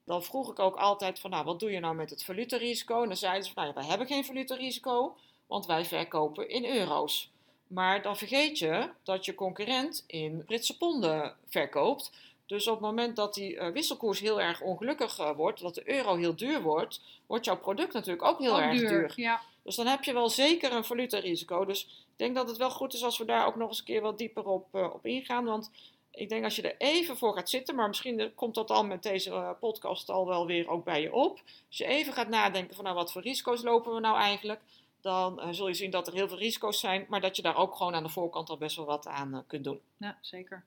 Dan 0.06 0.24
vroeg 0.24 0.52
ik 0.52 0.60
ook 0.60 0.76
altijd 0.76 1.20
van, 1.20 1.30
nou, 1.30 1.46
wat 1.46 1.60
doe 1.60 1.72
je 1.72 1.80
nou 1.80 1.96
met 1.96 2.10
het 2.10 2.24
valutarisico? 2.24 3.02
En 3.02 3.08
dan 3.08 3.18
zeiden 3.18 3.44
ze 3.44 3.54
van, 3.54 3.64
nou 3.64 3.76
ja, 3.76 3.82
wij 3.82 3.90
hebben 3.90 4.08
geen 4.08 4.26
valutarisico, 4.26 5.18
want 5.54 5.66
wij 5.66 5.86
verkopen 5.86 6.50
in 6.50 6.66
euro's. 6.66 7.30
Maar 7.68 8.02
dan 8.02 8.18
vergeet 8.18 8.60
je 8.60 8.90
dat 9.04 9.26
je 9.26 9.36
concurrent 9.36 10.04
in 10.08 10.44
Britse 10.46 10.78
ponden 10.78 11.36
verkoopt. 11.48 12.12
Dus 12.46 12.68
op 12.68 12.74
het 12.74 12.84
moment 12.84 13.16
dat 13.16 13.34
die 13.34 13.56
uh, 13.56 13.68
wisselkoers 13.68 14.20
heel 14.20 14.42
erg 14.42 14.62
ongelukkig 14.62 15.20
uh, 15.20 15.36
wordt, 15.36 15.62
dat 15.62 15.76
de 15.76 15.90
euro 15.90 16.16
heel 16.16 16.36
duur 16.36 16.62
wordt, 16.62 17.02
wordt 17.28 17.46
jouw 17.46 17.58
product 17.58 17.94
natuurlijk 17.94 18.24
ook 18.24 18.40
heel 18.40 18.56
Ook 18.56 18.62
erg 18.62 18.80
duur, 18.80 18.90
duur. 18.90 19.14
Ja. 19.16 19.42
Dus 19.64 19.76
dan 19.76 19.88
heb 19.88 20.04
je 20.04 20.14
wel 20.14 20.30
zeker 20.30 20.74
een 20.74 20.86
valutarisico. 20.86 21.66
Dus 21.66 21.84
ik 21.84 22.18
denk 22.18 22.36
dat 22.36 22.48
het 22.48 22.58
wel 22.58 22.72
goed 22.72 22.94
is 22.94 23.04
als 23.04 23.18
we 23.18 23.26
daar 23.26 23.46
ook 23.48 23.56
nog 23.56 23.70
eens 23.70 23.80
een 23.80 23.86
keer 23.86 24.02
wat 24.02 24.18
dieper 24.18 24.46
op, 24.46 24.68
uh, 24.76 24.94
op 24.94 25.06
ingaan. 25.06 25.46
Want 25.46 25.72
ik 26.12 26.30
denk 26.30 26.44
als 26.44 26.56
je 26.56 26.62
er 26.62 26.76
even 26.78 27.18
voor 27.18 27.34
gaat 27.34 27.50
zitten, 27.50 27.76
maar 27.76 27.88
misschien 27.88 28.32
komt 28.36 28.56
dat 28.56 28.72
al 28.72 28.86
met 28.86 29.04
deze 29.04 29.56
podcast 29.60 30.10
al 30.10 30.28
wel 30.28 30.46
weer 30.46 30.70
ook 30.70 30.84
bij 30.84 31.02
je 31.02 31.14
op. 31.14 31.42
Als 31.68 31.78
je 31.78 31.86
even 31.86 32.14
gaat 32.14 32.30
nadenken 32.30 32.76
van 32.76 32.84
nou 32.84 32.96
wat 32.96 33.12
voor 33.12 33.22
risico's 33.22 33.64
lopen 33.64 33.94
we 33.94 34.00
nou 34.00 34.18
eigenlijk, 34.18 34.60
dan 35.04 35.40
uh, 35.40 35.48
zul 35.52 35.68
je 35.68 35.74
zien 35.74 35.92
dat 35.92 36.08
er 36.08 36.14
heel 36.14 36.28
veel 36.28 36.38
risico's 36.38 36.80
zijn, 36.80 37.06
maar 37.10 37.22
dat 37.22 37.36
je 37.36 37.42
daar 37.42 37.56
ook 37.56 37.76
gewoon 37.76 37.96
aan 37.96 38.04
de 38.04 38.10
voorkant 38.10 38.50
al 38.50 38.58
best 38.58 38.76
wel 38.76 38.86
wat 38.86 39.08
aan 39.08 39.34
uh, 39.36 39.40
kunt 39.48 39.64
doen. 39.64 39.80
ja, 39.98 40.18
zeker. 40.22 40.64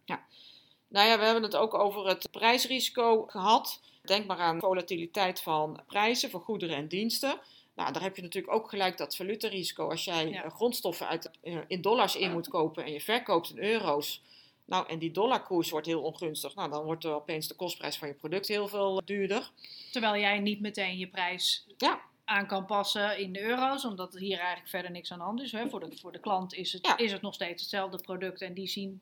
Nou 0.88 1.09
ja, 1.09 1.19
we 1.19 1.25
hebben 1.25 1.43
het 1.43 1.57
ook 1.57 1.75
over 1.75 2.07
het 2.09 2.28
prijsrisico 2.31 3.23
gehad. 3.26 3.81
Denk 4.02 4.26
maar 4.26 4.38
aan 4.38 4.61
volatiliteit 4.61 5.40
van 5.40 5.81
prijzen 5.87 6.31
voor 6.31 6.40
goederen 6.40 6.76
en 6.76 6.88
diensten. 6.88 7.38
Nou, 7.75 7.93
daar 7.93 8.02
heb 8.02 8.16
je 8.16 8.23
natuurlijk 8.23 8.55
ook 8.55 8.69
gelijk 8.69 8.97
dat 8.99 9.16
valutarisico. 9.16 9.90
Als 9.90 10.05
jij 10.05 10.28
Ja. 10.28 10.45
uh, 10.45 10.50
grondstoffen 10.50 11.09
uit, 11.09 11.31
in 11.66 11.81
dollars 11.81 12.16
in 12.16 12.33
moet 12.33 12.49
kopen 12.49 12.85
en 12.85 12.93
je 12.93 13.00
verkoopt 13.00 13.50
in 13.50 13.59
euro's. 13.59 14.23
Nou, 14.64 14.88
en 14.88 14.99
die 14.99 15.11
dollarkoers 15.11 15.71
wordt 15.71 15.87
heel 15.87 16.02
ongunstig. 16.02 16.55
Nou, 16.55 16.71
dan 16.71 16.85
wordt 16.85 17.05
er 17.05 17.14
opeens 17.14 17.49
de 17.49 17.55
kostprijs 17.55 17.97
van 17.97 18.09
je 18.09 18.14
product 18.14 18.49
heel 18.49 18.69
veel 18.69 19.02
duurder. 19.05 19.50
Terwijl 19.93 20.21
jij 20.21 20.38
niet 20.38 20.61
meteen 20.61 20.99
je 20.99 21.07
prijs 21.09 21.66
Ja. 21.76 22.00
Aan 22.26 22.47
kan 22.47 22.64
passen 22.66 23.18
in 23.18 23.33
de 23.33 23.42
euro's, 23.42 23.85
omdat 23.85 24.14
er 24.14 24.21
hier 24.21 24.38
eigenlijk 24.38 24.68
verder 24.68 24.90
niks 24.90 25.12
aan 25.12 25.18
de 25.18 25.25
hand 25.25 25.40
is. 25.42 25.52
Hè. 25.52 25.68
Voor, 25.68 25.80
de, 25.80 25.97
voor 26.00 26.12
de 26.12 26.21
klant 26.21 26.54
is 26.54 26.73
het, 26.73 26.87
Ja. 26.87 26.97
is 26.97 27.12
het 27.12 27.23
nog 27.23 27.35
steeds 27.35 27.62
hetzelfde 27.62 27.99
product 27.99 28.40
en 28.42 28.54
die 28.54 28.66
zien 28.68 29.00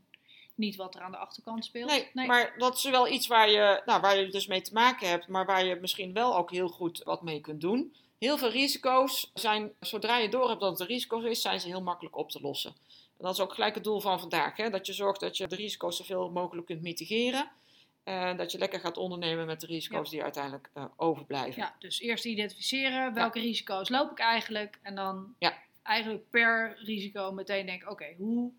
niet 0.54 0.76
wat 0.76 0.95
er 0.95 1.00
aan 1.00 1.11
de 1.11 1.16
achterkant 1.16 1.64
speelt. 1.64 2.11
Nee, 2.12 2.26
maar 2.26 2.54
dat 2.59 2.76
is 2.76 2.85
wel 2.85 3.09
iets 3.09 3.26
waar 3.26 3.50
je, 3.50 3.83
nou, 3.87 4.00
waar 4.00 4.19
je 4.19 4.28
dus 4.28 4.47
mee 4.47 4.61
te 4.61 4.73
maken 4.73 5.09
hebt, 5.09 5.28
maar 5.28 5.47
waar 5.47 5.64
je 5.64 5.75
misschien 5.75 6.12
wel 6.12 6.37
ook 6.37 6.50
heel 6.50 6.69
goed 6.69 7.02
wat 7.04 7.23
mee 7.23 7.40
kunt 7.40 7.61
doen. 7.61 7.95
Heel 8.19 8.38
veel 8.38 8.50
risico's 8.50 9.31
zijn, 9.35 9.73
zodra 9.81 10.19
je 10.19 10.28
door 10.28 10.49
hebt 10.49 10.61
dat 10.61 10.71
het 10.71 10.81
een 10.81 10.87
risico 10.87 11.21
is, 11.21 11.43
zijn 11.43 11.61
ze 11.61 11.66
heel 11.69 11.83
makkelijk 11.83 12.16
op 12.16 12.31
te 12.31 12.40
lossen. 12.40 12.75
En 13.16 13.25
dat 13.25 13.33
is 13.35 13.40
ook 13.40 13.54
gelijk 13.54 13.75
het 13.75 13.85
doel 13.85 14.00
van 14.00 14.21
vandaag, 14.21 14.57
hè? 14.57 14.71
dat 14.71 14.87
je 14.87 14.93
zorgt 14.93 15.21
dat 15.21 15.37
je 15.37 15.47
de 15.47 15.57
risico's 15.57 15.97
zoveel 15.97 16.31
mogelijk 16.31 16.66
kunt 16.66 16.83
mitigeren. 16.83 17.50
En 18.04 18.37
dat 18.37 18.52
je 18.52 18.58
lekker 18.58 18.80
gaat 18.80 18.96
ondernemen 18.96 19.46
met 19.46 19.61
de 19.61 19.66
risico's 19.66 20.04
Ja. 20.04 20.11
die 20.11 20.23
uiteindelijk 20.23 20.70
eh, 20.75 20.84
overblijven. 20.96 21.62
Ja, 21.62 21.75
dus 21.78 22.00
eerst 22.00 22.25
identificeren 22.25 23.14
welke 23.14 23.40
risico's 23.40 23.88
loop 23.88 24.11
ik 24.11 24.18
eigenlijk 24.18 24.78
en 24.82 24.94
dan 24.94 25.34
Ja. 25.38 25.54
eigenlijk 25.82 26.30
per 26.30 26.76
risico 26.84 27.32
meteen 27.32 27.66
denken, 27.66 27.90
oké, 27.90 28.14
hoe 28.18 28.50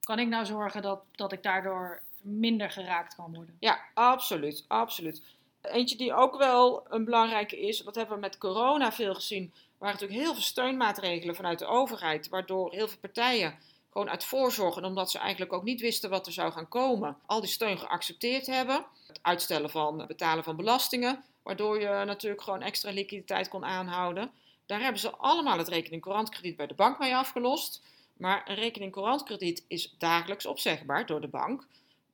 kan 0.00 0.18
ik 0.18 0.28
nou 0.28 0.44
zorgen 0.46 0.82
dat, 0.82 1.00
dat 1.12 1.32
ik 1.32 1.42
daardoor 1.42 2.02
minder 2.22 2.70
geraakt 2.70 3.14
kan 3.14 3.34
worden? 3.34 3.56
Ja, 3.60 3.80
absoluut, 3.94 4.64
absoluut. 4.68 5.22
Eentje 5.62 5.96
die 5.96 6.14
ook 6.14 6.38
wel 6.38 6.86
een 6.88 7.04
belangrijke 7.04 7.60
is, 7.60 7.78
dat 7.78 7.94
hebben 7.94 8.14
we 8.14 8.20
met 8.20 8.38
corona 8.38 8.92
veel 8.92 9.14
gezien, 9.14 9.52
waren 9.78 9.94
natuurlijk 9.94 10.20
heel 10.20 10.32
veel 10.32 10.42
steunmaatregelen 10.42 11.34
vanuit 11.34 11.58
de 11.58 11.66
overheid, 11.66 12.28
waardoor 12.28 12.72
heel 12.72 12.88
veel 12.88 12.98
partijen 13.00 13.58
gewoon 13.96 14.10
uit 14.10 14.24
voorzorg, 14.24 14.76
en 14.76 14.84
omdat 14.84 15.10
ze 15.10 15.18
eigenlijk 15.18 15.52
ook 15.52 15.62
niet 15.62 15.80
wisten 15.80 16.10
wat 16.10 16.26
er 16.26 16.32
zou 16.32 16.52
gaan 16.52 16.68
komen, 16.68 17.16
al 17.26 17.40
die 17.40 17.50
steun 17.50 17.78
geaccepteerd 17.78 18.46
hebben. 18.46 18.84
Het 19.06 19.18
uitstellen 19.22 19.70
van 19.70 20.04
betalen 20.06 20.44
van 20.44 20.56
belastingen, 20.56 21.24
waardoor 21.42 21.80
je 21.80 22.02
natuurlijk 22.06 22.42
gewoon 22.42 22.62
extra 22.62 22.90
liquiditeit 22.90 23.48
kon 23.48 23.64
aanhouden. 23.64 24.30
Daar 24.66 24.80
hebben 24.80 25.00
ze 25.00 25.10
allemaal 25.10 25.58
het 25.58 25.68
rekening 25.68 26.02
courantkrediet 26.02 26.56
bij 26.56 26.66
de 26.66 26.74
bank 26.74 26.98
mee 26.98 27.16
afgelost. 27.16 27.82
Maar 28.16 28.42
een 28.44 28.54
rekening 28.54 28.92
courantkrediet 28.92 29.64
is 29.68 29.94
dagelijks 29.98 30.46
opzegbaar 30.46 31.06
door 31.06 31.20
de 31.20 31.28
bank. 31.28 31.66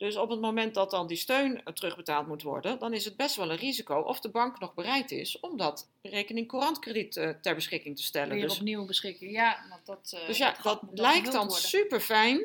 Dus 0.02 0.16
op 0.16 0.30
het 0.30 0.40
moment 0.40 0.74
dat 0.74 0.90
dan 0.90 1.06
die 1.06 1.16
steun 1.16 1.64
eh, 1.64 1.72
terugbetaald 1.72 2.26
moet 2.26 2.42
worden, 2.42 2.78
dan 2.78 2.92
is 2.92 3.04
het 3.04 3.16
best 3.16 3.36
wel 3.36 3.50
een 3.50 3.56
risico 3.56 4.00
of 4.00 4.20
de 4.20 4.28
bank 4.28 4.58
nog 4.58 4.74
bereid 4.74 5.10
is 5.10 5.40
om 5.40 5.56
dat 5.56 5.88
rekening 6.02 6.48
courantkrediet 6.48 7.16
uh, 7.16 7.28
ter 7.28 7.54
beschikking 7.54 7.96
te 7.96 8.02
stellen. 8.02 8.34
Weer 8.34 8.42
Dus, 8.42 8.56
opnieuw 8.58 8.86
beschikking. 8.86 9.32
Ja, 9.32 9.64
want 9.68 9.86
dat, 9.86 10.12
uh, 10.14 10.26
dus 10.26 10.38
ja, 10.38 10.56
dat 10.62 10.80
lijkt 10.92 11.32
dan 11.32 11.50
super 11.50 12.00
fijn. 12.00 12.40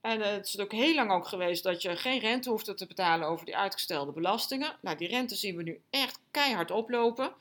En 0.00 0.18
uh, 0.18 0.26
het 0.26 0.46
is 0.46 0.58
ook 0.58 0.72
heel 0.72 0.94
lang 0.94 1.10
ook 1.10 1.26
geweest 1.26 1.62
dat 1.62 1.82
je 1.82 1.96
geen 1.96 2.18
rente 2.18 2.50
hoefde 2.50 2.74
te 2.74 2.86
betalen 2.86 3.28
over 3.28 3.46
die 3.46 3.56
uitgestelde 3.56 4.12
belastingen. 4.12 4.76
Nou, 4.80 4.96
die 4.96 5.08
rente 5.08 5.34
zien 5.34 5.56
we 5.56 5.62
nu 5.62 5.80
echt 5.90 6.18
keihard 6.30 6.70
oplopen. 6.70 7.32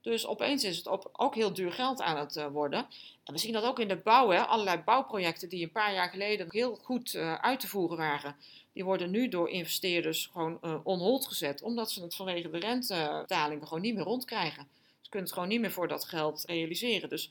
Dus 0.00 0.26
opeens 0.26 0.64
is 0.64 0.76
het 0.76 0.86
op, 0.86 1.08
ook 1.12 1.34
heel 1.34 1.52
duur 1.52 1.72
geld 1.72 2.00
aan 2.00 2.16
het 2.16 2.36
uh, 2.36 2.46
worden. 2.46 2.86
En 3.24 3.32
we 3.32 3.38
zien 3.38 3.52
dat 3.52 3.64
ook 3.64 3.78
in 3.78 3.88
de 3.88 3.96
bouw. 3.96 4.30
Hè. 4.30 4.40
Allerlei 4.40 4.78
bouwprojecten 4.78 5.48
die 5.48 5.62
een 5.62 5.72
paar 5.72 5.94
jaar 5.94 6.10
geleden 6.10 6.46
heel 6.50 6.78
goed 6.82 7.14
uh, 7.14 7.34
uit 7.34 7.60
te 7.60 7.68
voeren 7.68 7.96
waren. 7.96 8.36
Die 8.78 8.86
worden 8.86 9.10
nu 9.10 9.28
door 9.28 9.48
investeerders 9.48 10.30
gewoon 10.32 10.58
uh, 10.62 10.74
on 10.82 10.98
hold 10.98 11.26
gezet. 11.26 11.62
Omdat 11.62 11.90
ze 11.90 12.02
het 12.02 12.14
vanwege 12.14 12.50
de 12.50 12.58
rentebetalingen 12.58 13.66
gewoon 13.66 13.82
niet 13.82 13.94
meer 13.94 14.04
rondkrijgen. 14.04 14.68
Ze 15.00 15.10
kunnen 15.10 15.28
het 15.28 15.32
gewoon 15.32 15.48
niet 15.48 15.60
meer 15.60 15.72
voor 15.72 15.88
dat 15.88 16.04
geld 16.04 16.44
realiseren. 16.46 17.08
Dus 17.08 17.30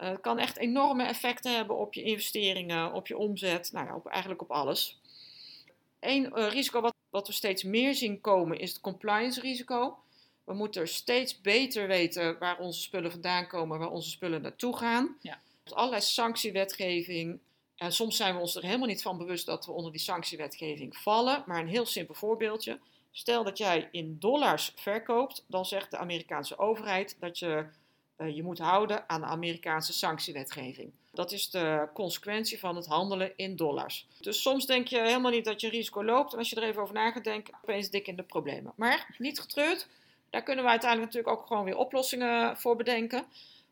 uh, 0.00 0.08
het 0.08 0.20
kan 0.20 0.38
echt 0.38 0.56
enorme 0.56 1.04
effecten 1.04 1.54
hebben 1.54 1.76
op 1.76 1.94
je 1.94 2.02
investeringen, 2.02 2.92
op 2.92 3.06
je 3.06 3.16
omzet. 3.16 3.72
Nou 3.72 3.86
ja, 3.86 3.94
op, 3.94 4.06
eigenlijk 4.06 4.42
op 4.42 4.50
alles. 4.50 4.98
Eén 6.00 6.32
uh, 6.34 6.48
risico 6.48 6.80
wat, 6.80 6.94
wat 7.10 7.26
we 7.26 7.32
steeds 7.32 7.62
meer 7.62 7.94
zien 7.94 8.20
komen 8.20 8.58
is 8.58 8.72
het 8.72 8.80
compliance 8.80 9.40
risico. 9.40 9.98
We 10.44 10.54
moeten 10.54 10.88
steeds 10.88 11.40
beter 11.40 11.86
weten 11.86 12.38
waar 12.38 12.58
onze 12.58 12.80
spullen 12.80 13.10
vandaan 13.10 13.46
komen, 13.46 13.78
waar 13.78 13.90
onze 13.90 14.10
spullen 14.10 14.42
naartoe 14.42 14.76
gaan. 14.76 15.16
Ja. 15.20 15.40
Allerlei 15.64 16.02
sanctiewetgeving. 16.02 17.40
En 17.76 17.92
soms 17.92 18.16
zijn 18.16 18.34
we 18.34 18.40
ons 18.40 18.56
er 18.56 18.62
helemaal 18.62 18.88
niet 18.88 19.02
van 19.02 19.18
bewust 19.18 19.46
dat 19.46 19.66
we 19.66 19.72
onder 19.72 19.92
die 19.92 20.00
sanctiewetgeving 20.00 20.96
vallen. 20.96 21.42
Maar 21.46 21.60
een 21.60 21.68
heel 21.68 21.86
simpel 21.86 22.14
voorbeeldje. 22.14 22.78
Stel 23.12 23.44
dat 23.44 23.58
jij 23.58 23.88
in 23.92 24.16
dollars 24.18 24.72
verkoopt, 24.76 25.44
dan 25.46 25.64
zegt 25.64 25.90
de 25.90 25.98
Amerikaanse 25.98 26.58
overheid 26.58 27.16
dat 27.20 27.38
je 27.38 27.66
uh, 28.18 28.36
je 28.36 28.42
moet 28.42 28.58
houden 28.58 29.08
aan 29.08 29.20
de 29.20 29.26
Amerikaanse 29.26 29.92
sanctiewetgeving. 29.92 30.92
Dat 31.12 31.32
is 31.32 31.50
de 31.50 31.88
consequentie 31.94 32.58
van 32.58 32.76
het 32.76 32.86
handelen 32.86 33.32
in 33.36 33.56
dollars. 33.56 34.06
Dus 34.20 34.42
soms 34.42 34.66
denk 34.66 34.86
je 34.86 35.00
helemaal 35.00 35.30
niet 35.30 35.44
dat 35.44 35.60
je 35.60 35.68
risico 35.68 36.04
loopt. 36.04 36.32
En 36.32 36.38
als 36.38 36.50
je 36.50 36.56
er 36.56 36.62
even 36.62 36.82
over 36.82 36.94
na 36.94 37.10
gaat 37.10 37.24
denken, 37.24 37.54
opeens 37.62 37.90
dik 37.90 38.06
in 38.06 38.16
de 38.16 38.22
problemen. 38.22 38.72
Maar 38.76 39.14
niet 39.18 39.40
getreurd. 39.40 39.88
Daar 40.30 40.42
kunnen 40.42 40.64
we 40.64 40.70
uiteindelijk 40.70 41.12
natuurlijk 41.12 41.40
ook 41.40 41.46
gewoon 41.46 41.64
weer 41.64 41.76
oplossingen 41.76 42.56
voor 42.56 42.76
bedenken. 42.76 43.24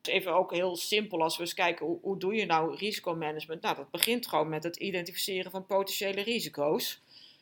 Even 0.03 0.35
ook 0.35 0.53
heel 0.53 0.77
simpel 0.77 1.23
als 1.23 1.37
we 1.37 1.43
eens 1.43 1.55
kijken 1.55 1.99
hoe, 2.03 2.19
doe 2.19 2.35
je 2.35 2.47
nou 2.47 2.77
risicomanagement. 2.77 3.63
Nou, 3.63 3.77
dat 3.77 3.91
begint 3.91 4.27
gewoon 4.27 4.49
met 4.49 4.63
het 4.63 4.77
identificeren 4.77 5.51
van 5.51 5.67
potentiële 5.67 6.23
risico's. 6.23 7.01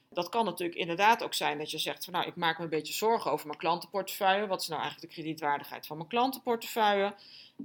Dat 0.09 0.29
kan 0.29 0.45
natuurlijk 0.45 0.79
inderdaad 0.79 1.23
ook 1.23 1.35
zijn 1.35 1.59
dat 1.59 1.71
je 1.71 1.79
zegt 1.79 2.05
van 2.05 2.12
nou, 2.12 2.26
ik 2.26 2.37
maak 2.37 2.59
me 2.59 2.64
een 2.64 2.71
beetje 2.71 2.93
zorgen 2.93 3.31
over 3.31 3.47
mijn 3.47 3.59
klantenportefeuille. 3.59 4.47
Wat 4.47 4.61
is 4.61 4.69
nou 4.69 4.81
eigenlijk 4.81 5.11
de 5.11 5.21
kredietwaardigheid 5.21 5.87
van 5.87 5.97
mijn 5.97 6.09
klantenportefeuille? 6.09 7.14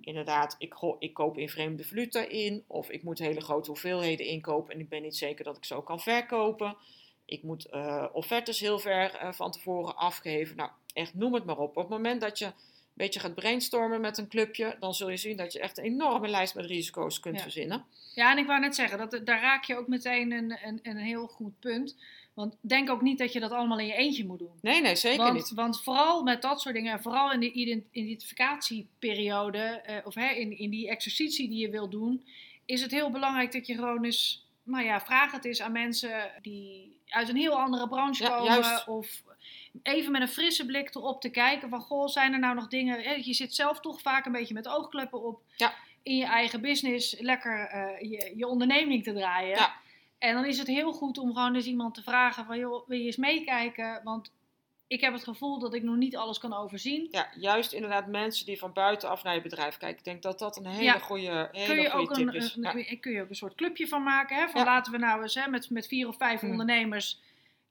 Inderdaad, 0.02 0.56
ik, 0.58 0.76
ik 1.00 1.14
koop 1.14 1.38
in 1.38 1.50
vreemde 1.50 1.84
valuta 1.84 2.28
in 2.28 2.64
of 2.68 2.90
ik 2.90 3.04
moet 3.04 3.20
hele 3.20 3.42
grote 3.42 3.70
hoeveelheden 3.70 4.26
inkopen 4.26 4.74
en 4.74 4.80
ik 4.80 4.90
ben 4.90 5.02
niet 5.02 5.18
zeker 5.18 5.44
dat 5.44 5.58
ik 5.58 5.66
zo 5.66 5.82
kan 5.82 6.00
verkopen. 6.00 6.78
Ik 7.26 7.44
moet 7.44 7.68
uh, 7.72 8.06
offertes 8.12 8.60
heel 8.60 8.80
ver 8.80 9.24
uh, 9.24 9.32
van 9.32 9.52
tevoren 9.52 9.96
afgeven. 9.96 10.56
Nou, 10.56 10.70
echt 10.94 11.14
noem 11.14 11.34
het 11.34 11.46
maar 11.46 11.58
op. 11.58 11.70
Op 11.70 11.76
het 11.76 11.90
moment 11.90 12.22
dat 12.22 12.40
je 12.40 12.52
beetje 12.96 13.20
gaat 13.20 13.36
brainstormen 13.36 14.02
met 14.02 14.18
een 14.18 14.28
clubje, 14.28 14.76
dan 14.80 14.94
zul 14.94 15.10
je 15.10 15.18
zien 15.18 15.38
dat 15.38 15.54
je 15.54 15.60
echt 15.60 15.78
een 15.78 15.84
enorme 15.84 16.28
lijst 16.28 16.56
met 16.56 16.66
risico's 16.66 17.20
kunt 17.20 17.36
Ja. 17.36 17.42
verzinnen. 17.42 17.86
Ja, 18.16 18.32
en 18.32 18.38
ik 18.38 18.46
wou 18.46 18.60
net 18.60 18.76
zeggen, 18.76 18.98
dat, 18.98 19.26
daar 19.26 19.42
raak 19.42 19.64
je 19.64 19.78
ook 19.78 19.88
meteen 19.88 20.32
een, 20.32 20.58
een, 20.64 20.80
een 20.84 20.98
heel 20.98 21.28
goed 21.28 21.60
punt. 21.60 21.96
Want 22.34 22.56
denk 22.62 22.90
ook 22.90 23.02
niet 23.02 23.18
dat 23.18 23.34
je 23.34 23.40
dat 23.40 23.52
allemaal 23.52 23.80
in 23.80 23.86
je 23.86 23.94
eentje 23.94 24.26
moet 24.26 24.40
doen. 24.40 24.60
Nee, 24.62 24.82
nee, 24.82 24.96
zeker 24.96 25.24
want, 25.24 25.34
niet. 25.34 25.52
Want 25.54 25.82
vooral 25.84 26.24
met 26.24 26.42
dat 26.42 26.62
soort 26.62 26.76
dingen, 26.76 26.92
en 26.94 27.02
vooral 27.02 27.32
in 27.32 27.40
de 27.40 27.52
ident 27.52 27.84
identificatieperiode, 27.92 29.84
uh, 29.90 29.96
of 30.04 30.16
hè, 30.16 30.28
in, 30.30 30.58
in 30.58 30.70
die 30.70 30.90
exercitie 30.90 31.50
die 31.50 31.60
je 31.60 31.70
wil 31.70 31.90
doen, 31.90 32.26
is 32.66 32.82
het 32.82 32.92
heel 32.92 33.12
belangrijk 33.12 33.52
dat 33.52 33.68
je 33.68 33.76
gewoon 33.76 34.04
eens, 34.04 34.46
nou 34.64 34.86
ja, 34.86 35.02
vraag 35.02 35.32
het 35.32 35.46
eens 35.46 35.62
aan 35.62 35.72
mensen 35.72 36.32
die 36.42 37.00
uit 37.08 37.30
een 37.30 37.36
heel 37.36 37.60
andere 37.60 37.88
branche 37.88 38.24
Ja, 38.24 38.30
komen. 38.30 38.54
juist. 38.54 38.88
Of 38.88 39.24
even 39.84 40.12
met 40.12 40.22
een 40.22 40.28
frisse 40.28 40.66
blik 40.66 40.96
erop 40.96 41.22
te 41.22 41.30
kijken 41.30 41.70
van, 41.70 41.80
goh, 41.82 42.08
zijn 42.08 42.34
er 42.34 42.40
nou 42.40 42.56
nog 42.56 42.68
dingen, 42.68 43.02
hè, 43.04 43.12
je 43.12 43.34
zit 43.34 43.56
zelf 43.56 43.80
toch 43.80 44.02
vaak 44.02 44.26
een 44.26 44.32
beetje 44.32 44.54
met 44.54 44.68
oogkleppen 44.68 45.24
op. 45.24 45.42
Ja. 45.56 45.74
In 46.04 46.18
je 46.18 46.26
eigen 46.26 46.62
business 46.62 47.20
lekker 47.20 47.72
uh, 47.76 48.12
je, 48.12 48.34
je 48.36 48.48
onderneming 48.48 49.04
te 49.04 49.14
draaien. 49.14 49.56
Ja. 49.58 49.74
En 50.18 50.34
dan 50.34 50.46
is 50.46 50.58
het 50.58 50.68
heel 50.68 50.94
goed 50.94 51.18
om 51.18 51.34
gewoon 51.34 51.56
eens 51.56 51.66
iemand 51.66 51.94
te 51.94 52.04
vragen 52.04 52.46
van, 52.46 52.58
joh, 52.58 52.88
wil 52.88 52.98
je 52.98 53.06
eens 53.06 53.16
meekijken? 53.16 54.02
Want 54.04 54.32
ik 54.88 55.02
heb 55.02 55.14
het 55.14 55.24
gevoel 55.24 55.60
dat 55.60 55.74
ik 55.74 55.84
nog 55.84 55.96
niet 55.96 56.16
alles 56.16 56.38
kan 56.40 56.54
overzien. 56.54 57.08
Ja, 57.12 57.30
juist 57.40 57.74
inderdaad 57.74 58.08
mensen 58.08 58.46
die 58.46 58.58
van 58.60 58.74
buitenaf 58.74 59.24
naar 59.24 59.36
je 59.36 59.42
bedrijf 59.42 59.78
kijken. 59.78 59.98
Ik 59.98 60.04
denk 60.04 60.22
dat 60.22 60.40
dat 60.40 60.58
een 60.58 60.66
hele 60.66 60.84
Ja. 60.84 61.00
goede, 61.00 61.50
hele 61.52 61.66
Kun 61.66 61.82
je, 61.82 61.90
goede 61.90 62.06
ook 62.10 62.14
tip 62.14 62.28
een, 62.28 62.34
is. 62.34 62.56
een- 62.56 62.64
Ja. 62.64 62.96
kun 63.00 63.12
je 63.12 63.22
ook 63.22 63.30
een 63.30 63.36
soort 63.36 63.56
clubje 63.56 63.88
van 63.88 64.04
maken. 64.04 64.38
Hè? 64.38 64.48
Van 64.48 64.62
Ja. 64.62 64.66
laten 64.68 64.92
we 64.92 64.98
nou 64.98 65.22
eens 65.22 65.36
hè, 65.36 65.48
met, 65.50 65.70
met 65.70 65.88
vier 65.88 66.08
of 66.08 66.18
vijf 66.18 66.40
Hmm. 66.40 66.50
ondernemers 66.50 67.20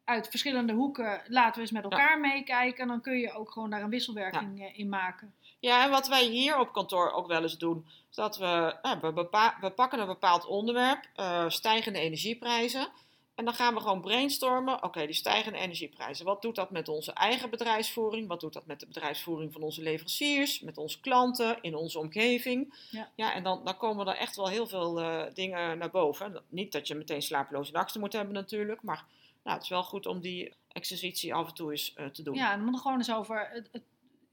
uit 0.05 0.29
verschillende 0.29 0.73
hoeken, 0.73 1.23
laten 1.29 1.55
we 1.55 1.61
eens 1.61 1.71
met 1.71 1.83
Ja. 1.83 1.91
elkaar 1.91 2.21
meekijken. 2.21 2.87
Dan 2.89 3.01
kun 3.01 3.19
je 3.19 3.33
ook 3.33 3.51
gewoon 3.51 3.71
daar 3.71 3.83
een 3.83 3.91
wisselwerking 3.91 4.63
eh, 4.63 4.79
in 4.79 4.89
maken. 4.89 5.35
Ja, 5.61 5.85
en 5.85 5.91
wat 5.91 6.09
wij 6.09 6.25
hier 6.25 6.59
op 6.59 6.73
kantoor 6.73 7.13
ook 7.13 7.27
wel 7.27 7.43
eens 7.43 7.59
doen, 7.59 7.87
is 8.11 8.17
dat 8.17 8.37
we, 8.37 8.77
nou, 8.83 8.99
we, 9.01 9.13
bepa- 9.13 9.57
we 9.61 9.71
pakken 9.71 9.99
een 10.01 10.07
bepaald 10.07 10.47
onderwerp, 10.47 11.09
eh, 11.15 11.49
stijgende 11.49 11.99
energieprijzen. 11.99 12.89
En 13.35 13.45
dan 13.45 13.55
gaan 13.55 13.75
we 13.75 13.81
gewoon 13.81 14.01
brainstormen, 14.01 14.83
oké, 14.83 15.07
die 15.07 15.15
stijgende 15.15 15.59
energieprijzen, 15.59 16.25
wat 16.25 16.43
doet 16.43 16.55
dat 16.55 16.71
met 16.71 16.89
onze 16.89 17.13
eigen 17.13 17.51
bedrijfsvoering? 17.51 18.29
Wat 18.29 18.41
doet 18.41 18.53
dat 18.53 18.67
met 18.67 18.81
de 18.81 18.87
bedrijfsvoering 18.87 19.53
van 19.53 19.63
onze 19.63 19.83
leveranciers, 19.83 20.61
met 20.61 20.79
onze 20.79 21.01
klanten, 21.01 21.59
in 21.61 21.75
onze 21.75 21.99
omgeving? 21.99 22.75
Ja. 23.15 23.35
en 23.35 23.43
dan, 23.43 23.61
dan 23.65 23.77
komen 23.77 24.07
er 24.09 24.17
echt 24.17 24.37
wel 24.37 24.49
heel 24.49 24.67
veel 24.67 25.01
eh, 25.01 25.23
dingen 25.35 25.79
naar 25.79 25.91
boven. 25.91 26.43
Niet 26.49 26.73
dat 26.73 26.89
je 26.89 26.95
meteen 26.95 27.23
slapeloze 27.23 27.73
nachten 27.73 28.01
moet 28.01 28.13
hebben 28.13 28.35
natuurlijk, 28.35 28.83
maar 28.83 29.05
nou, 29.45 29.55
het 29.57 29.63
is 29.63 29.69
wel 29.69 29.83
goed 29.85 30.07
om 30.07 30.21
die 30.21 30.53
exercitie 30.69 31.35
af 31.35 31.49
en 31.49 31.55
toe 31.55 31.71
eens 31.71 31.95
eh, 31.95 32.07
te 32.07 32.23
doen. 32.23 32.35
Ja, 32.35 32.57
dan 32.57 32.65
moet 32.65 32.75
er 32.75 32.81
gewoon 32.81 32.97
eens 32.99 33.13
over. 33.13 33.49
Het, 33.53 33.69
het- 33.73 33.83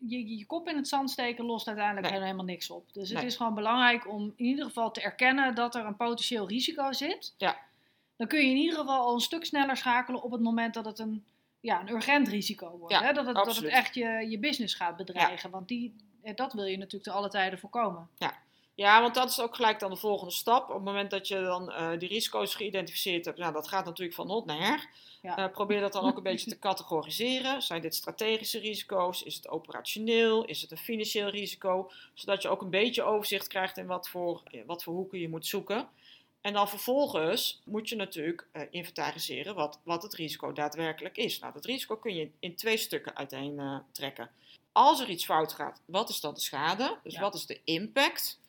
je, 0.07 0.37
je 0.37 0.45
kop 0.45 0.67
in 0.67 0.75
het 0.75 0.87
zand 0.87 1.09
steken 1.11 1.45
lost 1.45 1.67
uiteindelijk 1.67 2.09
Nee. 2.13 2.21
helemaal 2.21 2.45
niks 2.45 2.69
op. 2.69 2.93
Dus 2.93 3.09
het 3.09 3.17
Nee. 3.17 3.27
is 3.27 3.35
gewoon 3.35 3.53
belangrijk 3.53 4.07
om 4.07 4.33
in 4.35 4.45
ieder 4.45 4.65
geval 4.65 4.91
te 4.91 5.01
erkennen 5.01 5.55
dat 5.55 5.75
er 5.75 5.85
een 5.85 5.95
potentieel 5.95 6.47
risico 6.47 6.91
zit. 6.91 7.33
Ja. 7.37 7.57
Dan 8.15 8.27
kun 8.27 8.39
je 8.39 8.49
in 8.49 8.57
ieder 8.57 8.79
geval 8.79 8.99
al 9.05 9.13
een 9.13 9.19
stuk 9.19 9.45
sneller 9.45 9.77
schakelen 9.77 10.21
op 10.23 10.31
het 10.31 10.41
moment 10.41 10.73
dat 10.73 10.85
het 10.85 10.99
een, 10.99 11.25
ja, 11.59 11.79
een 11.81 11.89
urgent 11.89 12.27
risico 12.27 12.77
wordt. 12.77 12.93
Ja, 12.93 13.01
hè? 13.03 13.13
Dat, 13.13 13.25
het, 13.25 13.35
dat 13.35 13.55
het 13.55 13.65
echt 13.65 13.95
je, 13.95 14.25
je 14.29 14.39
business 14.39 14.73
gaat 14.75 14.97
bedreigen. 14.97 15.49
Want 15.49 15.67
die, 15.67 15.95
eh, 16.21 16.35
dat 16.35 16.53
wil 16.53 16.65
je 16.65 16.77
natuurlijk 16.77 17.03
te 17.03 17.11
alle 17.11 17.29
tijden 17.29 17.59
voorkomen. 17.59 18.09
Ja, 18.17 18.33
want 18.75 19.15
dat 19.15 19.29
is 19.29 19.39
ook 19.39 19.55
gelijk 19.55 19.79
dan 19.79 19.89
de 19.89 19.95
volgende 19.97 20.33
stap. 20.33 20.69
Op 20.69 20.75
het 20.75 20.83
moment 20.83 21.11
dat 21.11 21.27
je 21.27 21.41
dan 21.41 21.71
eh, 21.71 21.89
die 21.97 22.09
risico's 22.09 22.55
geïdentificeerd 22.55 23.25
hebt, 23.25 23.37
nou, 23.37 23.53
dat 23.53 23.67
gaat 23.67 23.85
natuurlijk 23.85 24.15
van 24.15 24.29
hot 24.29 24.45
naar 24.45 24.59
her. 24.59 24.89
Ja. 25.21 25.37
Eh, 25.37 25.51
probeer 25.51 25.79
dat 25.79 25.93
dan 25.93 26.05
ook 26.05 26.17
een 26.17 26.23
beetje 26.23 26.49
te 26.49 26.59
categoriseren. 26.69 27.61
Zijn 27.61 27.81
dit 27.81 27.95
strategische 27.95 28.59
risico's? 28.59 29.23
Is 29.23 29.35
het 29.35 29.47
operationeel? 29.49 30.45
Is 30.45 30.61
het 30.61 30.71
een 30.71 30.77
financieel 30.77 31.29
risico? 31.29 31.91
Zodat 32.13 32.41
je 32.41 32.49
ook 32.49 32.61
een 32.61 32.69
beetje 32.69 33.03
overzicht 33.03 33.47
krijgt 33.47 33.77
in 33.77 33.85
wat 33.87 34.09
voor, 34.09 34.41
in 34.49 34.65
wat 34.65 34.83
voor 34.83 34.93
hoeken 34.93 35.19
je 35.19 35.29
moet 35.29 35.45
zoeken. 35.45 35.89
En 36.41 36.53
dan 36.53 36.69
vervolgens 36.69 37.61
moet 37.65 37.89
je 37.89 37.95
natuurlijk 37.95 38.47
eh, 38.51 38.61
inventariseren 38.71 39.55
wat, 39.55 39.79
wat 39.83 40.03
het 40.03 40.13
risico 40.13 40.53
daadwerkelijk 40.53 41.17
is. 41.17 41.39
Nou, 41.39 41.53
dat 41.53 41.65
risico 41.65 41.95
kun 41.97 42.15
je 42.15 42.29
in 42.39 42.55
twee 42.55 42.77
stukken 42.77 43.15
uiteen 43.15 43.59
eh, 43.59 43.77
trekken. 43.91 44.29
Als 44.71 44.99
er 44.99 45.09
iets 45.09 45.25
fout 45.25 45.53
gaat, 45.53 45.81
wat 45.85 46.09
is 46.09 46.19
dan 46.19 46.33
de 46.33 46.39
schade? 46.39 46.97
Dus 47.03 47.13
Ja. 47.13 47.21
wat 47.21 47.33
is 47.33 47.45
de 47.45 47.59
impact? 47.63 48.39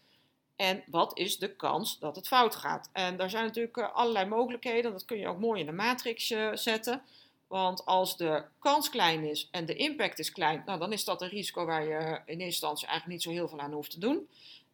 En 0.57 0.83
wat 0.87 1.19
is 1.19 1.39
de 1.39 1.57
kans 1.57 1.99
dat 1.99 2.17
het 2.17 2.27
fout 2.27 2.55
gaat? 2.55 2.91
En 2.93 3.17
daar 3.17 3.31
zijn 3.31 3.45
natuurlijk 3.45 3.77
eh, 3.77 3.95
allerlei 3.95 4.27
mogelijkheden. 4.27 4.93
Dat 4.93 5.05
kun 5.05 5.19
je 5.19 5.29
ook 5.29 5.39
mooi 5.39 5.61
in 5.61 5.67
de 5.67 5.73
matrix 5.73 6.31
eh, 6.31 6.51
zetten. 6.55 7.03
Want 7.47 7.85
als 7.85 8.17
de 8.17 8.45
kans 8.59 8.91
klein 8.91 9.25
is 9.25 9.49
en 9.51 9.67
de 9.67 9.75
impact 9.75 10.19
is 10.19 10.33
klein, 10.33 10.63
nou, 10.67 10.79
dan 10.79 10.93
is 10.93 11.05
dat 11.05 11.23
een 11.23 11.29
risico 11.29 11.65
waar 11.65 11.85
je 11.85 11.97
in 11.97 12.23
eerste 12.27 12.45
instantie 12.45 12.87
eigenlijk 12.87 13.17
niet 13.17 13.23
zo 13.23 13.31
heel 13.41 13.49
veel 13.49 13.61
aan 13.61 13.73
hoeft 13.73 13.91
te 13.91 13.99
doen. 13.99 14.29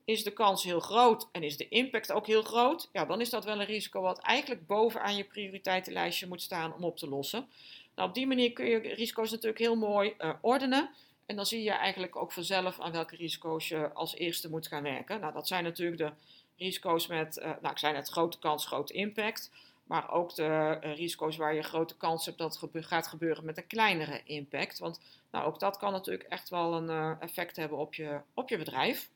Is 0.05 0.25
de 0.25 0.33
kans 0.33 0.65
heel 0.65 0.81
groot 0.81 1.29
en 1.33 1.43
is 1.43 1.57
de 1.57 1.69
impact 1.69 2.13
ook 2.13 2.27
heel 2.27 2.43
groot, 2.43 2.89
ja, 2.93 3.05
dan 3.05 3.21
is 3.21 3.31
dat 3.31 3.45
wel 3.45 3.61
een 3.61 3.67
risico 3.67 4.01
wat 4.01 4.19
eigenlijk 4.19 4.67
bovenaan 4.67 5.17
je 5.17 5.25
prioriteitenlijstje 5.25 6.27
moet 6.27 6.43
staan 6.43 6.75
om 6.75 6.85
op 6.85 6.97
te 6.97 7.09
lossen. 7.09 7.49
Nou, 7.95 8.09
op 8.09 8.15
die 8.15 8.27
manier 8.27 8.53
kun 8.53 8.67
je 8.67 8.79
risico's 8.79 9.31
natuurlijk 9.31 9.59
heel 9.59 9.77
mooi 9.77 10.15
eh, 10.19 10.31
ordenen. 10.41 10.91
En 11.29 11.37
dan 11.37 11.47
zie 11.47 11.63
je 11.63 11.71
eigenlijk 11.71 12.17
ook 12.17 12.33
vanzelf 12.33 12.81
aan 12.81 12.93
welke 12.93 13.17
risico's 13.17 13.69
je 13.69 13.93
als 13.93 14.15
eerste 14.15 14.51
moet 14.51 14.67
gaan 14.67 14.83
werken. 14.83 15.21
Nou, 15.21 15.33
dat 15.33 15.47
zijn 15.47 15.65
natuurlijk 15.65 15.99
de 15.99 16.13
risico's 16.57 17.07
met, 17.07 17.39
eh, 17.39 17.51
nou, 17.61 17.71
ik 17.71 17.79
zei 17.79 17.93
net, 17.93 18.09
grote 18.09 18.39
kans, 18.39 18.67
grote 18.67 18.93
impact. 18.93 19.51
Maar 19.85 20.13
ook 20.13 20.35
de 20.35 20.79
eh, 20.81 20.97
risico's 20.97 21.37
waar 21.37 21.55
je 21.55 21.63
grote 21.63 21.97
kans 21.97 22.27
hebt 22.27 22.39
dat 22.39 22.61
het 22.73 22.87
gaat 22.87 23.07
gebeuren 23.07 23.45
met 23.45 23.57
een 23.57 23.67
kleinere 23.67 24.21
impact. 24.25 24.79
Want 24.79 25.01
nou, 25.31 25.47
ook 25.47 25.61
dat 25.61 25.77
kan 25.77 25.93
natuurlijk 25.93 26.29
echt 26.29 26.49
wel 26.49 26.75
een 26.75 26.91
eh, 26.91 27.11
effect 27.21 27.57
hebben 27.57 27.79
op 27.79 27.95
je, 27.95 28.21
op 28.35 28.49
je 28.49 28.59
bedrijf. 28.59 29.09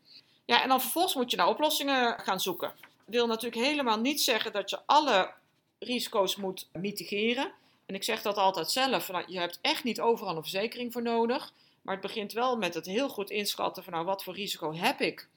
Ja, 0.45 0.63
en 0.63 0.69
dan 0.69 0.81
vervolgens 0.81 1.15
moet 1.15 1.31
je 1.31 1.37
naar 1.37 1.49
oplossingen 1.49 2.19
gaan 2.21 2.41
zoeken. 2.41 2.73
Wil 3.05 3.27
natuurlijk 3.27 3.67
helemaal 3.67 4.01
niet 4.01 4.23
zeggen 4.23 4.53
dat 4.53 4.71
je 4.71 4.79
alle 4.87 5.33
risico's 5.79 6.37
moet 6.37 6.69
mitigeren. 6.73 7.53
En 7.87 7.95
ik 7.95 8.05
zeg 8.05 8.23
dat 8.23 8.37
altijd 8.37 8.71
zelf, 8.71 9.09
nou, 9.09 9.25
je 9.27 9.39
hebt 9.39 9.59
echt 9.63 9.85
niet 9.85 10.01
overal 10.01 10.37
een 10.37 10.43
verzekering 10.43 10.93
voor 10.93 11.03
nodig. 11.03 11.53
Maar 11.83 11.95
het 11.95 12.03
begint 12.03 12.33
wel 12.33 12.57
met 12.57 12.75
het 12.75 12.87
heel 12.87 13.09
goed 13.09 13.31
inschatten 13.31 13.85
van 13.85 13.93
nou, 13.93 14.05
wat 14.05 14.23
voor 14.25 14.35
risico 14.35 14.75
heb 14.75 15.01
ik? 15.01 15.29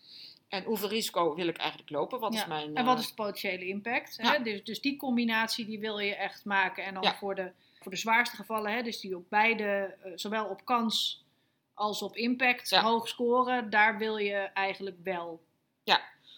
En 0.47 0.63
hoeveel 0.63 0.89
risico 0.89 1.35
wil 1.35 1.47
ik 1.47 1.57
eigenlijk 1.57 1.89
lopen? 1.89 2.19
Wat 2.19 2.33
Ja. 2.33 2.39
is 2.41 2.47
mijn... 2.47 2.75
En 2.75 2.85
wat 2.85 2.95
eh, 2.95 3.01
is 3.01 3.07
de 3.07 3.13
potentiële 3.13 3.65
impact? 3.67 4.15
Ja. 4.15 4.31
Hè? 4.31 4.43
Dus, 4.43 4.63
dus 4.63 4.81
die 4.81 4.97
combinatie 4.97 5.65
die 5.65 5.79
wil 5.79 5.99
je 5.99 6.15
echt 6.15 6.45
maken. 6.45 6.83
En 6.85 6.93
dan 6.93 7.03
Ja. 7.03 7.15
voor, 7.15 7.35
de, 7.35 7.51
voor 7.79 7.91
de 7.91 7.97
zwaarste 7.97 8.35
gevallen, 8.35 8.71
hè, 8.73 8.81
dus 8.83 8.99
die 8.99 9.15
op 9.15 9.29
beide, 9.29 9.95
eh, 10.03 10.11
zowel 10.15 10.45
op 10.45 10.65
kans 10.65 11.23
als 11.73 12.01
op 12.01 12.15
impact, 12.15 12.69
Ja. 12.69 12.81
hoog 12.81 13.07
scoren, 13.07 13.69
daar 13.69 13.97
wil 13.97 14.17
je 14.17 14.35
eigenlijk 14.37 14.97
wel. 15.03 15.43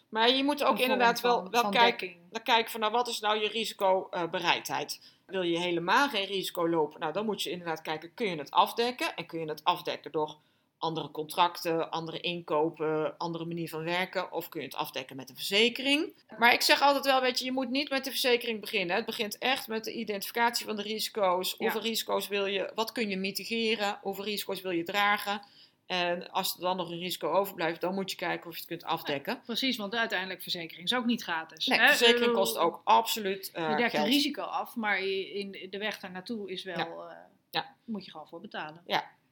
Maar 0.10 0.30
je 0.30 0.44
moet 0.44 0.64
ook 0.64 0.80
inderdaad 0.80 1.22
wel, 1.22 1.36
van- 1.42 1.52
wel 1.52 1.62
van 1.62 1.72
kijken, 1.72 2.16
naar 2.32 2.42
kijken 2.42 2.72
van 2.72 2.80
nou, 2.80 2.92
wat 2.92 3.08
is 3.08 3.20
nou 3.20 3.40
je 3.42 3.48
risicobereidheid? 3.48 5.00
Wil 5.26 5.42
je 5.42 5.60
helemaal 5.60 6.10
geen 6.10 6.26
risico 6.26 6.70
lopen? 6.70 7.00
Nou, 7.00 7.14
dan 7.14 7.26
moet 7.26 7.42
je 7.44 7.50
inderdaad 7.50 7.82
kijken, 7.82 8.14
kun 8.14 8.30
je 8.30 8.36
het 8.36 8.52
afdekken? 8.52 9.16
En 9.16 9.26
kun 9.26 9.40
je 9.40 9.46
het 9.48 9.64
afdekken 9.64 10.12
door 10.12 10.36
andere 10.78 11.12
contracten, 11.12 11.92
andere 11.92 12.20
inkopen, 12.20 13.18
andere 13.18 13.46
manier 13.46 13.70
van 13.70 13.84
werken? 13.84 14.32
Of 14.32 14.50
kun 14.50 14.62
je 14.62 14.68
het 14.68 14.76
afdekken 14.76 15.16
met 15.16 15.30
een 15.30 15.36
verzekering? 15.36 16.14
Maar 16.38 16.54
ik 16.54 16.62
zeg 16.62 16.82
altijd 16.82 17.06
wel, 17.06 17.22
weet 17.22 17.40
je, 17.40 17.46
je 17.46 17.52
moet 17.52 17.70
niet 17.70 17.90
met 17.90 18.04
de 18.04 18.10
verzekering 18.10 18.60
beginnen. 18.62 18.96
Het 18.96 19.06
begint 19.06 19.38
echt 19.38 19.68
met 19.68 19.84
de 19.84 19.94
identificatie 19.94 20.66
van 20.66 20.76
de 20.76 20.82
risico's. 20.82 21.50
Ja. 21.50 21.56
Hoeveel 21.58 21.82
risico's 21.82 22.28
wil 22.28 22.46
je, 22.46 22.72
wat 22.76 22.92
kun 22.92 23.10
je 23.10 23.18
mitigeren? 23.18 24.00
Hoeveel 24.02 24.24
risico's 24.24 24.62
wil 24.62 24.72
je 24.72 24.84
dragen? 24.84 25.42
En 25.88 26.32
als 26.32 26.54
er 26.56 26.60
dan 26.60 26.78
nog 26.78 26.90
een 26.90 27.00
risico 27.00 27.32
overblijft, 27.32 27.82
dan 27.82 27.94
moet 27.94 28.12
je 28.12 28.18
kijken 28.18 28.48
of 28.50 28.54
je 28.54 28.60
het 28.60 28.70
kunt 28.70 28.84
afdekken. 28.84 29.42
Precies, 29.46 29.78
want 29.78 29.96
uiteindelijk 29.96 30.42
verzekering 30.42 30.86
is 30.86 30.94
ook 30.96 31.06
niet 31.06 31.24
gratis. 31.24 31.66
Nee, 31.68 31.80
hè? 31.80 31.88
verzekering 31.88 32.34
kost 32.34 32.58
ook 32.58 32.82
absoluut 32.84 33.52
eh 33.54 33.70
Je 33.70 33.76
dekt 33.76 33.94
een 33.94 34.00
geld. 34.00 34.06
risico 34.12 34.42
af, 34.42 34.76
maar 34.76 35.00
in 35.04 35.68
de 35.70 35.78
weg 35.78 36.00
daar 36.00 36.12
naartoe 36.12 36.52
is 36.52 36.64
wel, 36.64 36.78
Ja. 36.78 36.86
eh, 37.10 37.16
Ja. 37.50 37.76
moet 37.86 38.06
je 38.06 38.12
gewoon 38.12 38.28
voor 38.28 38.42
betalen. 38.42 38.84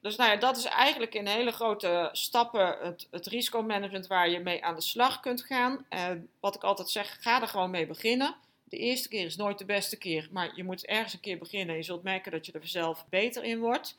Dus 0.01 0.15
nou 0.15 0.31
ja, 0.31 0.37
dat 0.37 0.57
is 0.57 0.63
eigenlijk 0.65 1.13
in 1.13 1.27
hele 1.27 1.51
grote 1.51 2.09
stappen 2.11 2.77
het, 2.81 3.07
het 3.11 3.27
risicomanagement 3.27 4.07
waar 4.07 4.29
je 4.29 4.39
mee 4.39 4.63
aan 4.63 4.75
de 4.75 4.81
slag 4.81 5.19
kunt 5.19 5.41
gaan. 5.41 5.85
En 5.89 6.29
wat 6.39 6.55
ik 6.55 6.63
altijd 6.63 6.89
zeg, 6.89 7.17
ga 7.21 7.41
er 7.41 7.47
gewoon 7.47 7.69
mee 7.69 7.87
beginnen. 7.87 8.35
De 8.63 8.77
eerste 8.77 9.09
keer 9.09 9.25
is 9.25 9.35
nooit 9.35 9.57
de 9.57 9.65
beste 9.65 9.97
keer, 9.97 10.27
maar 10.31 10.51
je 10.55 10.63
moet 10.63 10.85
ergens 10.85 11.13
een 11.13 11.19
keer 11.19 11.37
beginnen. 11.37 11.69
en 11.69 11.75
Je 11.75 11.83
zult 11.83 12.03
merken 12.03 12.31
dat 12.31 12.45
je 12.45 12.51
er 12.51 12.67
zelf 12.67 13.05
beter 13.09 13.43
in 13.43 13.59
wordt. 13.59 13.97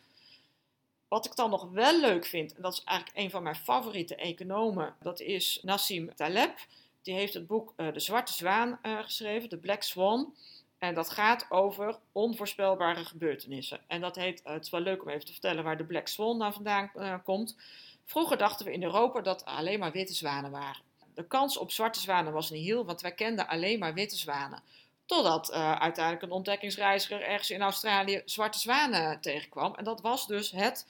Wat 1.09 1.27
ik 1.27 1.37
dan 1.37 1.51
nog 1.51 1.71
wel 1.71 2.01
leuk 2.01 2.27
vind, 2.27 2.55
en 2.55 2.63
dat 2.63 2.73
is 2.73 2.85
eigenlijk 2.85 3.19
een 3.19 3.31
van 3.31 3.43
mijn 3.43 3.57
favoriete 3.57 4.15
economen, 4.15 4.95
dat 5.01 5.21
is 5.21 5.59
Nassim 5.63 6.15
Taleb. 6.15 6.59
Die 7.03 7.15
heeft 7.15 7.35
het 7.35 7.47
boek 7.47 7.73
eh, 7.77 7.93
De 7.93 8.01
Zwarte 8.01 8.33
Zwaan 8.33 8.79
eh, 8.83 8.99
geschreven, 8.99 9.49
The 9.49 9.57
Black 9.57 9.83
Swan. 9.83 10.35
En 10.79 10.95
dat 10.95 11.11
gaat 11.11 11.47
over 11.49 11.99
onvoorspelbare 12.13 13.05
gebeurtenissen. 13.05 13.81
En 13.87 14.01
dat 14.01 14.17
heet, 14.17 14.43
eh, 14.43 14.53
het 14.53 14.65
is 14.65 14.71
wel 14.71 14.81
leuk 14.81 15.03
om 15.03 15.09
even 15.09 15.27
te 15.27 15.33
vertellen 15.33 15.65
waar 15.65 15.77
de 15.77 15.85
Black 15.85 16.09
Swan 16.09 16.37
nou 16.37 16.53
vandaan 16.53 17.23
komt. 17.25 17.57
Vroeger 18.05 18.37
dachten 18.37 18.67
we 18.67 18.73
in 18.73 18.83
Europa 18.83 19.21
dat 19.21 19.45
alleen 19.45 19.79
maar 19.79 19.93
witte 19.93 20.15
zwanen 20.15 20.51
waren. 20.51 20.83
De 21.15 21.27
kans 21.27 21.57
op 21.57 21.71
zwarte 21.71 22.01
zwanen 22.01 22.33
was 22.33 22.51
niet 22.51 22.65
heel, 22.65 22.85
want 22.85 23.01
wij 23.01 23.13
kenden 23.13 23.49
alleen 23.49 23.79
maar 23.79 23.95
witte 23.95 24.17
zwanen. 24.17 24.63
Totdat 25.07 25.51
eh, 25.51 25.73
uiteindelijk 25.73 26.25
een 26.25 26.31
ontdekkingsreiziger 26.31 27.23
ergens 27.23 27.51
in 27.51 27.63
Australië 27.63 28.23
zwarte 28.25 28.59
zwanen 28.59 29.21
tegenkwam. 29.21 29.75
En 29.75 29.85
dat 29.85 30.01
was 30.01 30.27
dus 30.27 30.51
het 30.51 30.87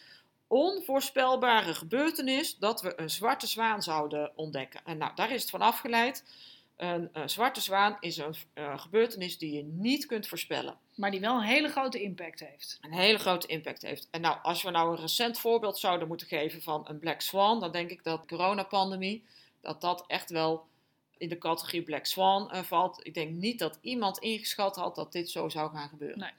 onvoorspelbare 0.46 1.74
gebeurtenis 1.74 2.58
dat 2.58 2.82
we 2.82 3.00
een 3.00 3.10
zwarte 3.10 3.46
zwaan 3.46 3.82
zouden 3.82 4.32
ontdekken. 4.34 4.80
En 4.84 4.98
nou, 4.98 5.12
daar 5.14 5.30
is 5.30 5.40
het 5.40 5.50
van 5.50 5.60
afgeleid. 5.60 6.24
Een, 6.76 7.08
eh, 7.12 7.22
zwarte 7.26 7.60
zwaan 7.60 7.96
is 8.00 8.16
een 8.16 8.34
eh, 8.52 8.78
gebeurtenis 8.78 9.38
die 9.38 9.52
je 9.52 9.62
niet 9.62 10.06
kunt 10.06 10.28
voorspellen. 10.28 10.78
Maar 10.94 11.10
die 11.10 11.20
wel 11.20 11.36
een 11.36 11.42
hele 11.42 11.68
grote 11.68 12.02
impact 12.02 12.40
heeft. 12.40 12.78
Een 12.80 12.92
hele 12.92 13.18
grote 13.18 13.46
impact 13.46 13.82
heeft. 13.82 14.08
En 14.10 14.20
nou, 14.20 14.38
als 14.42 14.62
we 14.62 14.70
nou 14.70 14.90
een 14.90 15.00
recent 15.00 15.38
voorbeeld 15.38 15.78
zouden 15.78 16.08
moeten 16.08 16.26
geven 16.26 16.62
van 16.62 16.84
een 16.88 16.98
Black 16.98 17.20
Swan, 17.20 17.60
dan 17.60 17.72
denk 17.72 17.90
ik 17.90 18.04
dat 18.04 18.20
de 18.20 18.36
coronapandemie, 18.36 19.24
dat 19.60 19.80
dat 19.80 20.04
echt 20.06 20.30
wel 20.30 20.66
in 21.18 21.28
de 21.28 21.38
categorie 21.38 21.82
Black 21.82 22.06
Swan 22.06 22.50
eh, 22.50 22.62
valt. 22.62 23.06
Ik 23.06 23.14
denk 23.14 23.30
niet 23.30 23.58
dat 23.58 23.78
iemand 23.80 24.18
ingeschat 24.18 24.76
had 24.76 24.94
dat 24.94 25.12
dit 25.12 25.30
zo 25.30 25.48
zou 25.48 25.70
gaan 25.70 25.88
gebeuren. 25.88 26.18
Nee. 26.18 26.30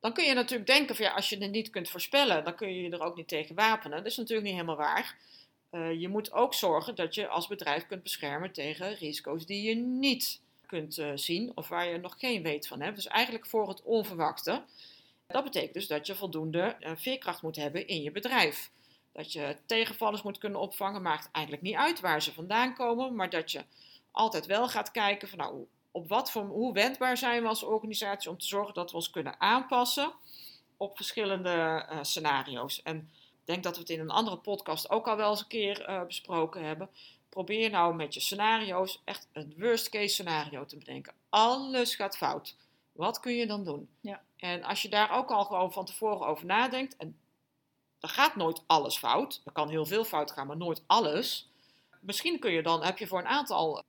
Dan 0.00 0.12
kun 0.12 0.24
je 0.24 0.34
natuurlijk 0.34 0.70
denken 0.70 0.96
van 0.96 1.04
ja, 1.04 1.12
als 1.12 1.28
je 1.28 1.38
het 1.38 1.50
niet 1.50 1.70
kunt 1.70 1.90
voorspellen, 1.90 2.44
dan 2.44 2.54
kun 2.54 2.74
je 2.74 2.82
je 2.82 2.90
er 2.90 3.02
ook 3.02 3.16
niet 3.16 3.28
tegen 3.28 3.54
wapenen. 3.54 3.96
Dat 3.96 4.06
is 4.06 4.16
natuurlijk 4.16 4.46
niet 4.46 4.56
helemaal 4.56 4.76
waar. 4.76 5.16
Eh, 5.70 6.00
je 6.00 6.08
moet 6.08 6.32
ook 6.32 6.54
zorgen 6.54 6.94
dat 6.94 7.14
je 7.14 7.28
als 7.28 7.46
bedrijf 7.46 7.86
kunt 7.86 8.02
beschermen 8.02 8.52
tegen 8.52 8.94
risico's 8.94 9.46
die 9.46 9.62
je 9.62 9.74
niet 9.74 10.40
kunt 10.66 10.98
eh, 10.98 11.10
zien 11.14 11.52
of 11.54 11.68
waar 11.68 11.88
je 11.88 11.98
nog 11.98 12.14
geen 12.18 12.42
weet 12.42 12.66
van 12.66 12.80
hebt. 12.80 12.96
Dus 12.96 13.06
eigenlijk 13.06 13.46
voor 13.46 13.68
het 13.68 13.82
onverwachte. 13.82 14.62
Dat 15.26 15.44
betekent 15.44 15.74
dus 15.74 15.86
dat 15.86 16.06
je 16.06 16.14
voldoende 16.14 16.76
veerkracht 16.96 17.42
moet 17.42 17.56
hebben 17.56 17.86
in 17.86 18.02
je 18.02 18.10
bedrijf. 18.10 18.70
Dat 19.12 19.32
je 19.32 19.56
tegenvallers 19.66 20.22
moet 20.22 20.38
kunnen 20.38 20.60
opvangen. 20.60 21.02
Maakt 21.02 21.28
eigenlijk 21.32 21.64
niet 21.64 21.76
uit 21.76 22.00
waar 22.00 22.22
ze 22.22 22.32
vandaan 22.32 22.74
komen, 22.74 23.14
maar 23.14 23.30
dat 23.30 23.52
je 23.52 23.64
altijd 24.10 24.46
wel 24.46 24.68
gaat 24.68 24.90
kijken 24.90 25.28
van 25.28 25.38
nou, 25.38 25.66
op 25.90 26.08
wat 26.08 26.30
voor, 26.30 26.42
hoe 26.42 26.72
wendbaar 26.72 27.16
zijn 27.16 27.42
we 27.42 27.48
als 27.48 27.62
organisatie 27.62 28.30
om 28.30 28.38
te 28.38 28.46
zorgen 28.46 28.74
dat 28.74 28.90
we 28.90 28.96
ons 28.96 29.10
kunnen 29.10 29.40
aanpassen 29.40 30.12
op 30.76 30.96
verschillende 30.96 31.86
uh, 31.90 31.98
scenario's. 32.02 32.82
En 32.82 32.96
ik 33.30 33.46
denk 33.46 33.62
dat 33.62 33.74
we 33.74 33.80
het 33.80 33.90
in 33.90 34.00
een 34.00 34.10
andere 34.10 34.36
podcast 34.36 34.90
ook 34.90 35.08
al 35.08 35.16
wel 35.16 35.30
eens 35.30 35.40
een 35.40 35.46
keer 35.46 35.88
uh, 35.88 36.02
besproken 36.04 36.64
hebben. 36.64 36.88
Probeer 37.28 37.70
nou 37.70 37.94
met 37.94 38.14
je 38.14 38.20
scenario's 38.20 39.00
echt 39.04 39.28
een 39.32 39.54
worst 39.58 39.88
case 39.88 40.08
scenario 40.08 40.64
te 40.64 40.76
bedenken. 40.76 41.14
Alles 41.28 41.94
gaat 41.94 42.16
fout. 42.16 42.56
Wat 42.92 43.20
kun 43.20 43.34
je 43.34 43.46
dan 43.46 43.64
doen? 43.64 43.88
Ja. 44.00 44.22
En 44.36 44.64
als 44.64 44.82
je 44.82 44.88
daar 44.88 45.10
ook 45.10 45.30
al 45.30 45.44
gewoon 45.44 45.72
van 45.72 45.84
tevoren 45.84 46.26
over 46.26 46.46
nadenkt, 46.46 46.96
en 46.96 47.18
er 48.00 48.08
gaat 48.08 48.36
nooit 48.36 48.62
alles 48.66 48.98
fout. 48.98 49.40
Er 49.44 49.52
kan 49.52 49.68
heel 49.68 49.86
veel 49.86 50.04
fout 50.04 50.30
gaan, 50.30 50.46
maar 50.46 50.56
nooit 50.56 50.82
alles. 50.86 51.48
Misschien 52.00 52.38
kun 52.38 52.52
je 52.52 52.62
dan, 52.62 52.84
heb 52.84 52.98
je 52.98 53.06
voor 53.06 53.18
een 53.18 53.26
aantal 53.26 53.82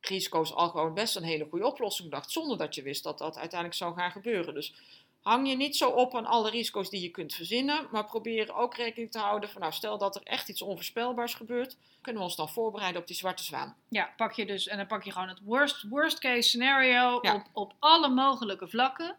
risico's 0.00 0.54
al 0.54 0.68
gewoon 0.68 0.94
best 0.94 1.16
een 1.16 1.22
hele 1.22 1.46
goede 1.50 1.66
oplossing 1.66 2.10
bedacht, 2.10 2.30
zonder 2.30 2.58
dat 2.58 2.74
je 2.74 2.82
wist 2.82 3.02
dat 3.02 3.18
dat 3.18 3.38
uiteindelijk 3.38 3.78
zou 3.78 3.94
gaan 3.94 4.10
gebeuren. 4.10 4.54
Dus 4.54 4.74
hang 5.22 5.48
je 5.48 5.56
niet 5.56 5.76
zo 5.76 5.88
op 5.88 6.16
aan 6.16 6.26
alle 6.26 6.50
risico's 6.50 6.90
die 6.90 7.02
je 7.02 7.10
kunt 7.10 7.34
verzinnen, 7.34 7.88
maar 7.90 8.04
probeer 8.04 8.54
ook 8.54 8.76
rekening 8.76 9.10
te 9.10 9.18
houden 9.18 9.50
van, 9.50 9.60
nou, 9.60 9.72
stel 9.72 9.98
dat 9.98 10.16
er 10.16 10.22
echt 10.22 10.48
iets 10.48 10.62
onvoorspelbaars 10.62 11.34
gebeurt, 11.34 11.76
kunnen 12.00 12.22
we 12.22 12.28
ons 12.28 12.36
dan 12.36 12.48
voorbereiden 12.48 13.00
op 13.00 13.06
die 13.06 13.16
zwarte 13.16 13.44
zwaan. 13.44 13.76
Ja, 13.88 14.12
pak 14.16 14.32
je 14.32 14.46
dus, 14.46 14.66
en 14.66 14.76
dan 14.76 14.86
pak 14.86 15.04
je 15.04 15.12
gewoon 15.12 15.28
het 15.28 15.40
worst, 15.42 15.82
worst 15.88 16.18
case 16.18 16.48
scenario 16.48 17.16
op, 17.16 17.44
op 17.52 17.74
alle 17.78 18.08
mogelijke 18.08 18.68
vlakken 18.68 19.16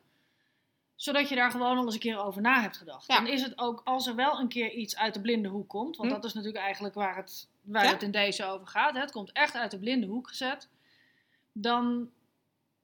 zodat 0.95 1.29
je 1.29 1.35
daar 1.35 1.51
gewoon 1.51 1.77
al 1.77 1.85
eens 1.85 1.93
een 1.93 1.99
keer 1.99 2.23
over 2.23 2.41
na 2.41 2.61
hebt 2.61 2.77
gedacht. 2.77 3.07
Dan 3.07 3.27
is 3.27 3.41
het 3.41 3.57
ook, 3.57 3.81
als 3.83 4.07
er 4.07 4.15
wel 4.15 4.39
een 4.39 4.47
keer 4.47 4.71
iets 4.71 4.97
uit 4.97 5.13
de 5.13 5.21
blinde 5.21 5.49
hoek 5.49 5.69
komt, 5.69 5.97
want 5.97 6.09
hm. 6.09 6.15
dat 6.15 6.25
is 6.25 6.33
natuurlijk 6.33 6.63
eigenlijk 6.63 6.95
waar 6.95 7.15
het, 7.15 7.49
waar 7.61 7.87
het 7.87 8.03
in 8.03 8.11
deze 8.11 8.45
over 8.45 8.67
gaat. 8.67 8.93
Hè? 8.93 8.99
Het 8.99 9.11
komt 9.11 9.31
echt 9.31 9.55
uit 9.55 9.71
de 9.71 9.79
blinde 9.79 10.07
hoek 10.07 10.27
gezet. 10.27 10.69
Dan 11.51 12.09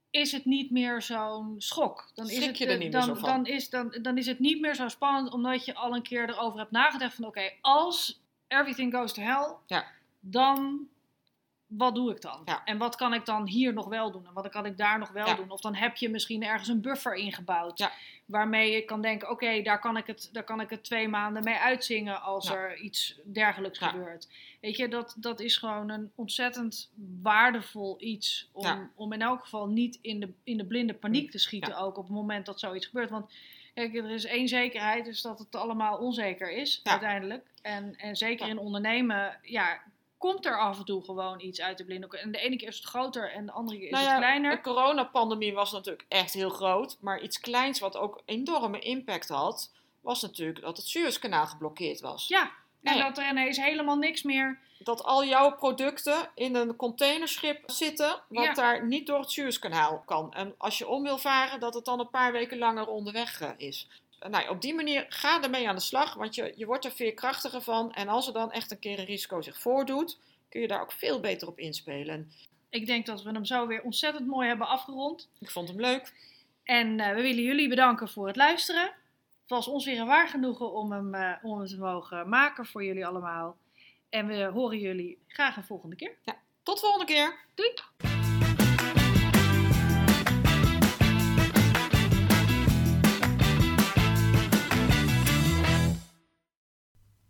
is 0.09 0.31
het 0.31 0.45
niet 0.45 0.71
meer 0.71 1.01
zo'n 1.01 1.55
schok. 1.57 2.11
Dan 2.13 2.29
is 2.29 2.45
het, 2.45 2.57
je 2.57 2.65
er 2.65 2.77
niet 2.77 2.91
dan, 2.91 3.05
meer 3.05 3.15
zo 3.15 3.21
van. 3.21 3.29
Dan 3.29 3.45
is, 3.45 3.69
dan, 3.69 3.97
dan 4.01 4.17
is 4.17 4.25
het 4.25 4.39
niet 4.39 4.61
meer 4.61 4.75
zo 4.75 4.87
spannend, 4.87 5.33
omdat 5.33 5.65
je 5.65 5.75
al 5.75 5.95
een 5.95 6.01
keer 6.01 6.29
erover 6.29 6.59
hebt 6.59 6.71
nagedacht 6.71 7.15
van 7.15 7.25
oké, 7.25 7.51
als 7.61 8.21
everything 8.47 8.93
goes 8.93 9.13
to 9.13 9.21
hell, 9.21 9.55
ja. 9.65 9.85
dan 10.19 10.87
wat 11.69 11.95
doe 11.95 12.11
ik 12.11 12.21
dan? 12.21 12.47
En 12.65 12.77
wat 12.77 12.95
kan 12.95 13.13
ik 13.13 13.25
dan 13.25 13.47
hier 13.47 13.73
nog 13.73 13.87
wel 13.87 14.11
doen? 14.11 14.25
En 14.27 14.33
wat 14.33 14.49
kan 14.49 14.65
ik 14.65 14.77
daar 14.77 14.99
nog 14.99 15.11
wel 15.11 15.35
doen? 15.35 15.51
Of 15.51 15.61
dan 15.61 15.75
heb 15.75 15.95
je 15.95 16.09
misschien 16.09 16.43
ergens 16.43 16.67
een 16.67 16.81
buffer 16.81 17.13
ingebouwd. 17.13 17.77
Ja. 17.77 17.91
Waarmee 18.25 18.71
je 18.71 18.85
kan 18.85 19.01
denken, 19.01 19.29
oké, 19.29 19.61
daar, 19.61 19.79
kan 19.79 19.97
ik 19.97 20.07
het, 20.07 20.29
daar 20.31 20.43
kan 20.43 20.61
ik 20.61 20.69
het 20.69 20.83
twee 20.83 21.07
maanden 21.07 21.43
mee 21.43 21.55
uitzingen 21.55 22.21
als 22.21 22.49
er 22.49 22.77
iets 22.77 23.19
dergelijks 23.23 23.77
gebeurt. 23.77 24.27
Weet 24.61 24.77
je, 24.77 24.87
dat, 24.87 25.15
dat 25.17 25.39
is 25.39 25.57
gewoon 25.57 25.89
een 25.89 26.11
ontzettend 26.15 26.91
waardevol 27.21 27.95
iets. 27.99 28.49
Om, 28.51 28.91
om 28.95 29.13
in 29.13 29.21
elk 29.21 29.41
geval 29.41 29.67
niet 29.67 29.99
in 30.01 30.19
de, 30.19 30.33
in 30.43 30.57
de 30.57 30.65
blinde 30.65 30.93
paniek 30.93 31.31
te 31.31 31.39
schieten 31.39 31.77
ook 31.77 31.97
op 31.97 32.03
het 32.03 32.13
moment 32.13 32.45
dat 32.45 32.59
zoiets 32.59 32.85
gebeurt. 32.85 33.09
Want 33.09 33.31
Kijk, 33.73 33.95
er 33.95 34.09
is 34.09 34.25
één 34.25 34.47
zekerheid, 34.47 35.05
dus 35.05 35.21
dat 35.21 35.39
het 35.39 35.55
allemaal 35.55 35.97
onzeker 35.97 36.51
is 36.51 36.79
uiteindelijk. 36.83 37.45
En, 37.61 37.95
en 37.95 38.15
zeker 38.15 38.47
in 38.47 38.57
ondernemen, 38.57 39.37
ja, 39.41 39.81
komt 40.19 40.45
er 40.45 40.59
af 40.59 40.77
en 40.77 40.85
toe 40.85 41.03
gewoon 41.03 41.39
iets 41.39 41.61
uit 41.61 41.77
de 41.77 41.85
blinddoek. 41.85 42.13
En 42.13 42.31
de 42.31 42.39
ene 42.39 42.55
keer 42.55 42.67
is 42.67 42.75
het 42.75 42.85
groter 42.85 43.31
en 43.31 43.45
de 43.45 43.51
andere 43.51 43.77
keer 43.77 43.87
is 43.87 43.91
nou 43.91 44.03
ja, 44.03 44.09
het 44.09 44.19
kleiner. 44.19 44.51
De 44.51 44.61
coronapandemie 44.61 45.53
was 45.53 45.71
natuurlijk 45.71 46.05
echt 46.07 46.33
heel 46.33 46.49
groot. 46.49 46.97
Maar 46.99 47.21
iets 47.21 47.39
kleins 47.39 47.79
wat 47.79 47.97
ook 47.97 48.21
enorme 48.25 48.79
impact 48.79 49.29
had, 49.29 49.71
was 50.01 50.21
natuurlijk 50.21 50.61
dat 50.61 50.77
het 50.77 50.87
Suezkanaal 50.87 51.47
geblokkeerd 51.47 52.01
was. 52.01 52.27
Ja, 52.27 52.51
en 52.83 52.99
dat 52.99 53.17
er 53.17 53.29
ineens 53.29 53.57
helemaal 53.57 53.97
niks 53.97 54.23
meer... 54.23 54.59
Dat 54.83 55.03
al 55.03 55.25
jouw 55.25 55.55
producten 55.55 56.29
in 56.35 56.55
een 56.55 56.75
containerschip 56.75 57.63
zitten, 57.65 58.21
wat 58.29 58.55
daar 58.55 58.85
niet 58.85 59.07
door 59.07 59.19
het 59.19 59.31
Suezkanaal 59.31 60.03
kan. 60.05 60.33
En 60.33 60.55
als 60.57 60.77
je 60.77 60.87
om 60.87 61.03
wil 61.03 61.17
varen, 61.17 61.59
dat 61.59 61.73
het 61.73 61.85
dan 61.85 61.99
een 61.99 62.09
paar 62.09 62.31
weken 62.31 62.57
langer 62.57 62.87
onderweg 62.87 63.41
eh, 63.41 63.49
is 63.57 63.87
nou, 64.19 64.49
op 64.49 64.61
die 64.61 64.73
manier 64.73 65.05
ga 65.09 65.43
ermee 65.43 65.69
aan 65.69 65.75
de 65.75 65.81
slag, 65.81 66.13
want 66.13 66.35
je, 66.35 66.53
je 66.55 66.65
wordt 66.65 66.85
er 66.85 66.91
veerkrachtiger 66.91 67.61
van. 67.61 67.93
En 67.93 68.07
als 68.07 68.27
er 68.27 68.33
dan 68.33 68.51
echt 68.51 68.71
een 68.71 68.79
keer 68.79 68.99
een 68.99 69.05
risico 69.05 69.41
zich 69.41 69.59
voordoet, 69.59 70.19
kun 70.49 70.61
je 70.61 70.67
daar 70.67 70.81
ook 70.81 70.91
veel 70.91 71.19
beter 71.19 71.47
op 71.47 71.59
inspelen. 71.59 72.31
Ik 72.69 72.85
denk 72.85 73.05
dat 73.05 73.23
we 73.23 73.31
hem 73.31 73.45
zo 73.45 73.67
weer 73.67 73.81
ontzettend 73.81 74.27
mooi 74.27 74.47
hebben 74.47 74.67
afgerond. 74.67 75.29
Ik 75.39 75.51
vond 75.51 75.67
hem 75.67 75.79
leuk. 75.79 76.13
En 76.63 76.99
uh, 76.99 77.09
we 77.09 77.21
willen 77.21 77.43
jullie 77.43 77.69
bedanken 77.69 78.09
voor 78.09 78.27
het 78.27 78.35
luisteren. 78.35 78.83
Het 79.41 79.57
was 79.57 79.67
ons 79.67 79.85
weer 79.85 79.99
een 79.99 80.07
waar 80.07 80.27
genoegen 80.27 80.73
om 80.73 80.91
hem, 80.91 81.15
uh, 81.15 81.31
om 81.41 81.57
hem 81.57 81.67
te 81.67 81.77
mogen 81.77 82.29
maken 82.29 82.65
voor 82.65 82.83
jullie 82.83 83.05
allemaal. 83.05 83.57
En 84.09 84.27
we 84.27 84.43
horen 84.43 84.79
jullie 84.79 85.17
graag 85.27 85.57
een 85.57 85.63
volgende 85.63 85.95
keer. 85.95 86.15
Ja, 86.23 86.35
tot 86.63 86.79
volgende 86.79 87.05
keer. 87.05 87.35
Doei! 87.55 88.08